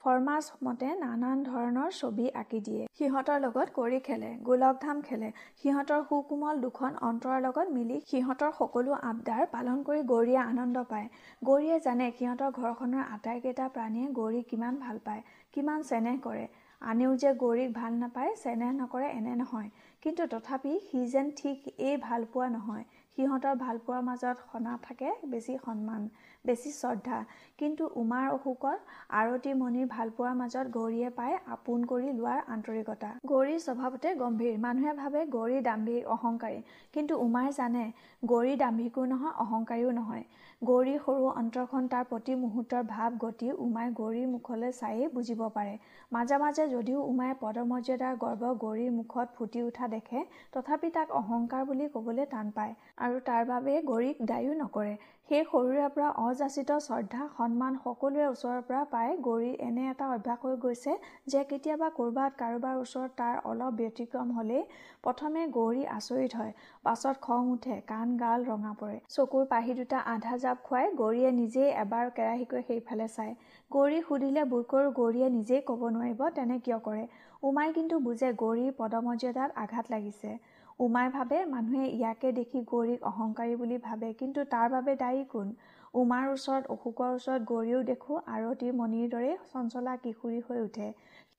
ফৰমাছ 0.00 0.44
মতে 0.66 0.88
নানান 1.00 1.42
ধৰণৰ 1.44 1.90
ছবি 1.92 2.24
আঁকি 2.34 2.60
দিয়ে। 2.60 2.86
সিহঁতৰ 2.98 3.38
লগত 3.40 3.74
কৰি 3.76 4.00
খেলে 4.00 4.30
গোলকধাম 4.42 5.02
খেলে। 5.02 5.28
সিহঁতৰ 5.60 6.02
সুকোমল 6.08 6.64
দুখন 6.64 6.98
অন্তৰৰ 7.02 7.38
লগত 7.42 7.76
মিলি 7.76 8.00
সিহঁতৰ 8.06 8.50
সকলো 8.58 8.98
আবদাৰ 9.04 9.44
পালন 9.52 9.84
কৰি 9.84 10.02
গৌৰীয়ে 10.06 10.40
আনন্দ 10.44 10.84
পায়। 10.86 11.06
গৌৰীয়ে 11.44 11.78
জানে 11.80 12.10
সিহঁতৰ 12.18 12.50
ঘৰখনৰ 12.52 13.04
আটাইকেইটা 13.10 13.68
প্ৰাণীয়ে 13.68 14.08
গৌৰীক 14.12 14.44
কিমান 14.48 14.74
ভাল 14.80 15.00
পায় 15.04 15.22
কিমান 15.54 15.88
চেনেহ 15.88 16.20
কৰে। 16.22 16.44
আনেও 16.82 17.10
যে 17.16 17.30
গৌৰীক 17.40 17.70
ভাল 17.74 17.98
নাপায় 17.98 18.30
চেনেহ 18.38 18.70
নকৰে 18.76 19.08
এনে 19.12 19.34
নহয়। 19.36 19.68
কিন্তু 20.02 20.22
তথাপি 20.32 20.72
সি 20.88 21.00
যেন 21.08 21.26
ঠিক 21.36 21.58
এই 21.88 21.96
ভালপোৱা 22.06 22.46
নহয়। 22.48 22.84
সিহঁতৰ 23.16 23.54
ভালপোৱাৰ 23.56 24.02
মাজত 24.02 24.36
সনা 24.44 24.74
থাকে 24.82 25.08
বেছি 25.32 25.54
সন্মান 25.64 26.02
বেছি 26.44 26.70
শ্ৰদ্ধা। 26.72 27.18
কিন্তু 27.58 27.82
উমাৰ 27.94 28.26
অসুখৰ 28.36 28.76
আৰতী 29.18 29.52
মণিৰ 29.54 29.86
ভালপোৱাৰ 29.88 30.34
মাজত 30.36 30.66
গৌৰীয়ে 30.76 31.10
পায় 31.10 31.36
আপোন 31.56 31.84
কৰি 31.84 32.08
লোৱাৰ 32.12 32.40
আন্তৰিকতা। 32.54 33.10
গৌৰীৰ 33.32 33.60
স্বভাৱতে 33.66 34.14
গম্ভীৰ 34.22 34.54
মানুহে 34.58 34.92
ভাবে 34.94 35.20
গৌৰী 35.36 35.58
দাম্ভিক 35.68 36.02
অহংকাৰী। 36.16 36.58
কিন্তু 36.94 37.12
উমাই 37.18 37.48
জানে 37.52 37.84
গৌৰী 38.22 38.54
দাম্ভিকো 38.56 39.02
নহয় 39.06 39.34
অহংকাৰীও 39.44 39.90
নহয়। 39.92 40.24
গৌৰীৰ 40.62 40.98
সৰু 41.04 41.30
অন্তৰখন 41.30 41.86
তাৰ 41.88 42.04
প্ৰতি 42.08 42.34
মুহূৰ্তৰ 42.40 42.82
ভাৱ 42.88 43.14
গতি 43.22 43.46
উমাই 43.62 43.88
গৌৰীৰ 43.94 44.26
মুখলৈ 44.26 44.72
চায়েই 44.72 45.08
বুজিব 45.14 45.40
পাৰে। 45.54 45.72
মাজে 46.12 46.36
মাজে 46.38 46.66
যদিও 46.68 47.00
উমাই 47.04 47.32
পদমৰ্যাদাৰ 47.40 48.20
গৰ্ব 48.20 48.52
গৌৰীৰ 48.60 48.92
মুখত 48.92 49.26
ফুটি 49.36 49.62
উঠা 49.62 49.88
দেখে 49.88 50.22
তথাপি 50.52 50.90
তাক 50.90 51.16
অহংকাৰ 51.20 51.64
বুলি 51.66 51.88
কবলৈ 51.94 52.28
টান 52.30 52.52
পায় 52.54 52.76
আৰু 52.98 53.18
তাৰ 53.26 53.42
বাবে 53.46 53.74
গৌৰীক 53.84 54.22
দায়ো 54.24 54.52
নকৰে। 54.60 54.94
সেই 55.32 55.44
সৰুৰে 55.44 55.84
পৰা 55.92 56.08
অযাচিত 56.20 56.74
শ্ৰদ্ধা 56.78 57.26
সন্মান 57.36 57.76
সকলোৰে 57.84 58.24
ওচৰৰ 58.24 58.58
পৰা 58.64 58.80
পাই 58.88 59.14
গৌৰীৰ 59.26 59.62
এনে 59.66 59.86
এটা 59.90 60.08
অভ্যাস 60.14 60.42
হৈ 60.42 60.58
গৈছে 60.64 60.96
যে 61.26 61.44
কেতিয়াবা 61.52 61.88
ক'ৰবাত 61.94 62.36
কাৰোবাৰ 62.42 62.80
ওচৰত 62.80 63.16
তাৰ 63.20 63.38
অলপ 63.52 63.78
ব্যতিক্ৰম 63.78 64.34
হলেই 64.38 64.62
প্ৰথমে 65.02 65.46
গৌৰী 65.54 65.86
আচৰিত 65.94 66.32
হয় 66.34 66.52
পাছত 66.84 67.16
খং 67.20 67.48
উঠে 67.54 67.78
কাণ 67.86 68.14
গাল 68.18 68.46
ৰঙা 68.50 68.72
পৰে। 68.80 68.98
চকুৰ 69.08 69.48
পাহি 69.48 69.78
দুটা 69.80 70.04
আধা 70.06 70.36
জাপ 70.38 70.62
খুৱাই 70.66 70.94
গৌৰীয়ে 70.94 71.30
নিজেই 71.32 71.68
এবাৰ 71.78 72.14
কেৰাহীকৈ 72.16 72.62
সেইফালে 72.68 73.08
চায়। 73.08 73.34
গৌৰীক 73.70 74.08
সুধিলে 74.08 74.42
বুৰকৰো 74.52 74.88
গৌৰীয়ে 74.92 75.28
নিজেই 75.30 75.60
ক'ব 75.68 75.80
নোৱাৰিব 75.90 76.20
তেনে 76.36 76.58
কিয় 76.64 76.78
কৰে? 76.86 77.04
উমাই 77.42 77.72
কিন্তু 77.72 78.06
বুজে 78.06 78.28
গৌৰীৰ 78.42 78.72
পদমৰ্যাদাত 78.80 79.50
আঘাত 79.56 79.86
লাগিছে। 79.90 80.30
উমাই 80.80 81.08
ভাবে 81.10 81.38
মানুহে 81.46 81.84
ইয়াকে 81.90 82.28
দেখি 82.32 82.58
গৌৰীক 82.66 83.00
অহংকাৰী 83.04 83.54
বুলি 83.56 83.78
ভাবে। 83.82 84.08
কিন্তু 84.14 84.40
তাৰ 84.50 84.66
বাবে 84.70 84.92
দায়ী 84.96 85.22
কোন? 85.28 85.48
উমাৰ 85.94 86.24
ওচৰত 86.30 86.64
অশোকৰ 86.70 87.10
ওচৰত 87.14 87.42
গৌৰীও 87.46 87.80
দেখোঁ 87.82 88.16
আৰতী 88.28 88.68
মণিৰ 88.72 89.06
দৰে 89.10 89.32
চঞ্চলা 89.52 89.94
কিশোৰী 89.96 90.40
হৈ 90.48 90.60
উঠে। 90.60 90.88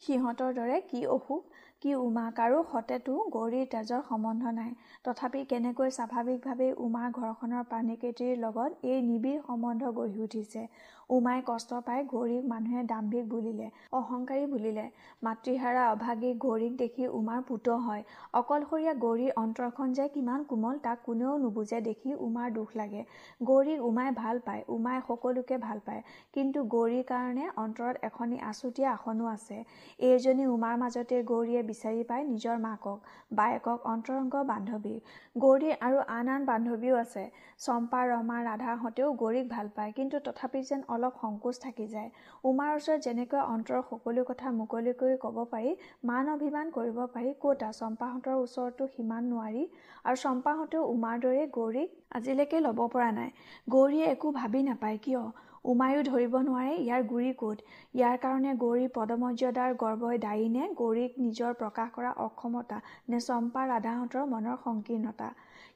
সিহঁতৰ 0.01 0.51
দৰে 0.53 0.77
কি 0.89 1.01
অসুখ? 1.07 1.41
কি 1.81 1.91
উমা? 1.97 2.25
কাৰো 2.35 2.59
সতেতো 2.71 3.13
গৌৰীৰ 3.31 3.65
তেজৰ 3.71 4.01
সম্বন্ধ 4.09 4.43
নাই। 4.51 4.71
তথাপি 5.05 5.41
কেনেকৈ 5.45 5.89
স্বাভাৱিকভাৱেই 5.97 6.71
উমাৰ 6.79 7.07
ঘৰখনৰ 7.13 7.63
প্ৰাণীকেইটিৰ 7.69 8.33
লগত 8.39 8.71
এই 8.85 8.99
নিবিড় 9.01 9.39
সম্বন্ধ 9.47 9.81
গঢ়ি 9.97 10.19
উঠিছে? 10.23 10.61
উমাই 11.09 11.39
কষ্ট 11.45 11.71
পাই 11.85 11.99
গৌৰীক 12.07 12.43
মানুহে 12.47 12.81
দাম্ভিক 12.83 13.25
বুলিলে 13.29 13.67
অহংকাৰী 13.93 14.45
বুলিলে। 14.45 14.85
মাতৃহাৰা 15.23 15.83
অভাগী 15.91 16.31
গৌৰীক 16.39 16.73
দেখি 16.77 17.07
উমাৰ 17.11 17.41
পুত 17.47 17.75
হয়। 17.79 18.03
অকলশৰীয়া 18.33 18.93
গৌৰীৰ 18.95 19.31
অন্তৰখন 19.35 19.93
যে 19.93 20.07
কিমান 20.09 20.43
কোমল 20.43 20.79
তাক 20.83 20.97
কোনেও 21.05 21.33
নুবুজে 21.37 21.79
দেখি 21.81 22.15
উমাৰ 22.19 22.51
দুখ 22.51 22.75
লাগে। 22.75 23.03
গৌৰীক 23.43 23.79
উমাই 23.81 24.09
ভাল 24.11 24.39
পায় 24.39 24.63
উমাই 24.69 24.99
সকলোকে 25.07 25.57
ভাল 25.57 25.79
পায়। 25.85 26.01
কিন্তু 26.33 26.59
গৌৰীৰ 26.67 27.03
কাৰণে 27.03 27.45
অন্তৰত 27.57 27.95
এখনি 28.03 28.37
আছুতীয়া 28.43 28.89
আসনো 28.91 29.25
আছে। 29.27 29.57
এইজনী 30.03 30.45
উমাৰ 30.47 30.75
মাজতে 30.77 31.17
গৌৰীয়ে 31.23 31.61
বিচাৰি 31.63 32.03
পায় 32.03 32.23
নিজৰ 32.23 32.57
মাকক 32.59 32.97
বায়েকক 33.33 33.79
অন্তৰংগ 33.85 34.33
বান্ধৱী 34.45 34.95
গৌৰীৰ 35.35 35.75
আৰু 35.81 35.97
আন 36.09 36.27
আন 36.29 36.45
বান্ধৱীও 36.45 36.95
আছে। 36.97 37.23
চম্পা 37.59 38.01
ৰমা 38.05 38.37
ৰাধাহঁতেও 38.43 39.09
গৌৰীক 39.13 39.47
ভাল 39.49 39.67
পায়। 39.75 39.91
কিন্তু 39.95 40.19
তথাপি 40.25 40.59
যেন 40.63 40.81
অলপ 40.93 41.13
সংকোচ 41.21 41.55
থাকি 41.59 41.85
যায়। 41.87 42.09
উমাৰ 42.43 42.69
ওচৰত 42.75 42.99
যেনেকৈ 43.05 43.41
অন্তৰৰ 43.45 43.81
সকলো 43.89 44.21
কথা 44.29 44.47
মুকলিকৈ 44.57 45.13
ক'ব 45.19 45.37
পাৰি 45.51 45.71
মান 46.03 46.25
অভিমান 46.29 46.65
কৰিব 46.71 46.97
পাৰি 47.13 47.31
ক'তা 47.41 47.69
চম্পাহঁতৰ 47.73 48.35
ওচৰতো 48.41 48.83
সিমান 48.95 49.23
নোৱাৰি 49.29 49.63
আৰু 50.03 50.17
চম্পাহঁতেও 50.17 50.83
উমাৰ 50.89 51.15
দৰেই 51.19 51.47
গৌৰীক 51.51 51.89
আজিলৈকে 52.11 52.57
ল'ব 52.59 52.79
পৰা 52.89 53.09
নাই। 53.13 53.29
গৌৰীয়ে 53.69 54.05
একো 54.07 54.27
ভাবি 54.33 54.61
নাপায় 54.63 54.97
কিয়? 54.99 55.23
উমায়ো 55.65 55.99
ধৰিব 56.03 56.33
নোৱাৰে 56.39 56.73
ইয়াৰ 56.77 57.01
গুৰি 57.09 57.31
ক'ত? 57.33 57.57
ইয়াৰ 57.93 58.15
কাৰণে 58.23 58.51
গৌৰীৰ 58.57 58.89
পদমৰ্যাদাৰ 58.95 59.75
গৰ্বই 59.83 60.17
দায়ী 60.19 60.47
নে 60.49 60.63
গৌৰীক 60.79 61.11
নিজৰ 61.19 61.51
প্ৰকাশ 61.61 61.87
কৰা 61.95 62.11
অক্ষমতা 62.25 62.77
নে 63.07 63.19
চম্পা 63.27 63.61
ৰাধাহঁতৰ 63.69 64.25
মনৰ 64.33 64.57
সংকীৰ্ণতা? 64.63 65.29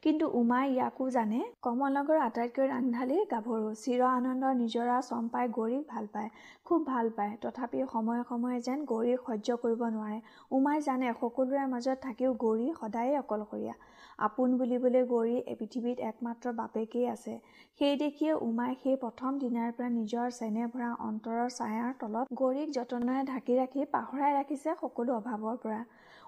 কিন্তু 0.04 0.26
উমাই 0.39 0.65
ইয়াকো 0.71 1.06
জানে 1.10 1.39
কমলনগৰৰ 1.65 2.19
আটাইতকৈ 2.21 2.67
ৰাংঢালী 2.69 3.17
গাভৰু। 3.32 3.69
চিৰ 3.82 4.02
আনন্দৰ 4.10 4.54
নিজৰা 4.58 4.97
চম্পাই 5.10 5.45
গৌৰীক 5.58 5.84
ভাল 5.88 6.06
পায় 6.13 6.30
খুব 6.65 6.80
ভাল 6.86 7.10
পায়। 7.17 7.34
তথাপি 7.41 7.80
সময়ে 7.93 8.23
সময়ে 8.30 8.58
যেন 8.62 8.80
গৌৰীক 8.86 9.19
সহ্য 9.28 9.58
কৰিব 9.63 9.82
নোৱাৰে। 9.95 10.19
উমাই 10.52 10.82
জানে 10.88 11.13
সকলোৰে 11.21 11.65
মাজত 11.67 11.97
থাকিও 12.02 12.32
গৌৰী 12.43 12.67
সদায়ে 12.80 13.13
অকলশৰীয়া। 13.19 13.76
আপোন 14.19 14.54
বুলিবলৈ 14.60 15.04
গৌৰী 15.10 15.36
পৃথিৱীত 15.58 15.97
একমাত্ৰ 16.08 16.54
বাপেকেই 16.54 17.06
আছে। 17.10 17.34
সেই 17.80 17.95
দেখিয়ে 17.97 18.34
উমাই 18.41 18.73
সেই 18.84 18.95
প্ৰথম 19.04 19.32
দিনাৰ 19.43 19.69
পৰা 19.78 19.89
নিজৰ 19.91 20.28
চেনেহ 20.39 20.65
ভৰা 20.73 20.89
অন্তৰৰ 21.08 21.50
ছায়াৰ 21.50 21.91
তলত 22.02 22.28
গৌৰীক 22.41 22.69
যতনেৰে 22.78 23.21
ঢাকি 23.32 23.54
ৰাখি 23.58 23.86
পাহৰাই 23.93 24.32
ৰাখিছে 24.39 24.76
সকলো 24.82 25.12
অভাৱৰ 25.19 25.58
পৰা। 25.63 25.82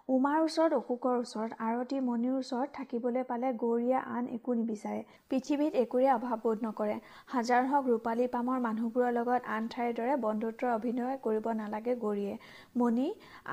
উমাৰ 0.09 0.37
ওচৰত 0.43 0.73
অশোকৰ 0.75 1.17
ওচৰত 1.17 1.57
আৰতী 1.63 1.97
মণিৰ 2.05 2.37
ওচৰত 2.37 2.71
থাকিবলৈ 2.77 3.23
পালে 3.31 3.49
গৌৰীয়ে 3.63 3.99
আন 4.13 4.29
একো 4.37 4.53
নিবিচাৰে। 4.59 5.01
পৃথিৱীত 5.31 5.81
একোৰে 5.81 6.07
অভাৱ 6.13 6.39
বোধ 6.45 6.63
নকৰে। 6.65 6.95
হাজাৰ 7.33 7.67
হওক 7.71 7.89
ৰূপালী 7.91 8.25
পামৰ 8.35 8.63
মানুহবোৰৰ 8.63 9.13
লগত 9.17 9.51
আন 9.57 9.67
ঠাইৰ 9.75 9.93
দৰে 9.99 10.15
বন্ধুত্বৰ 10.23 10.71
অভিনয় 10.71 11.19
কৰিব 11.21 11.49
নালাগে 11.59 11.95
গৌৰীয়ে। 11.95 12.35
মণি 12.75 13.05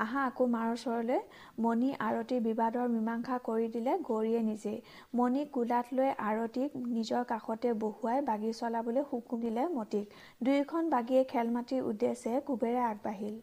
আহা 0.05 0.25
আকৌ 0.31 0.49
মাৰ 0.55 0.73
ওচৰলৈ। 0.73 1.21
মণি 1.59 1.91
আৰতীৰ 2.01 2.41
বিবাদৰ 2.49 2.89
মীমাংসা 2.95 3.39
কৰি 3.43 3.69
দিলে 3.69 3.95
গৌৰীয়ে 4.03 4.41
নিজেই। 4.49 4.77
মণিক 5.15 5.53
কোলাত 5.53 5.93
লৈ 5.93 6.11
আৰতীক 6.25 6.81
নিজৰ 6.89 7.29
কাষতে 7.29 7.75
বহুৱাই 7.79 8.25
বাগি 8.27 8.57
চলাবলৈ 8.57 9.07
হুকুম 9.11 9.45
দিলে 9.45 9.69
মতিক। 9.77 10.19
দুয়োখন 10.41 10.91
বাগিয়ে 10.91 11.23
খেল 11.31 11.55
মাটিৰ 11.55 11.87
উদ্দেশ্যে 11.89 12.37
কোবেৰে 12.45 12.83
আগবাঢ়িল। 12.87 13.37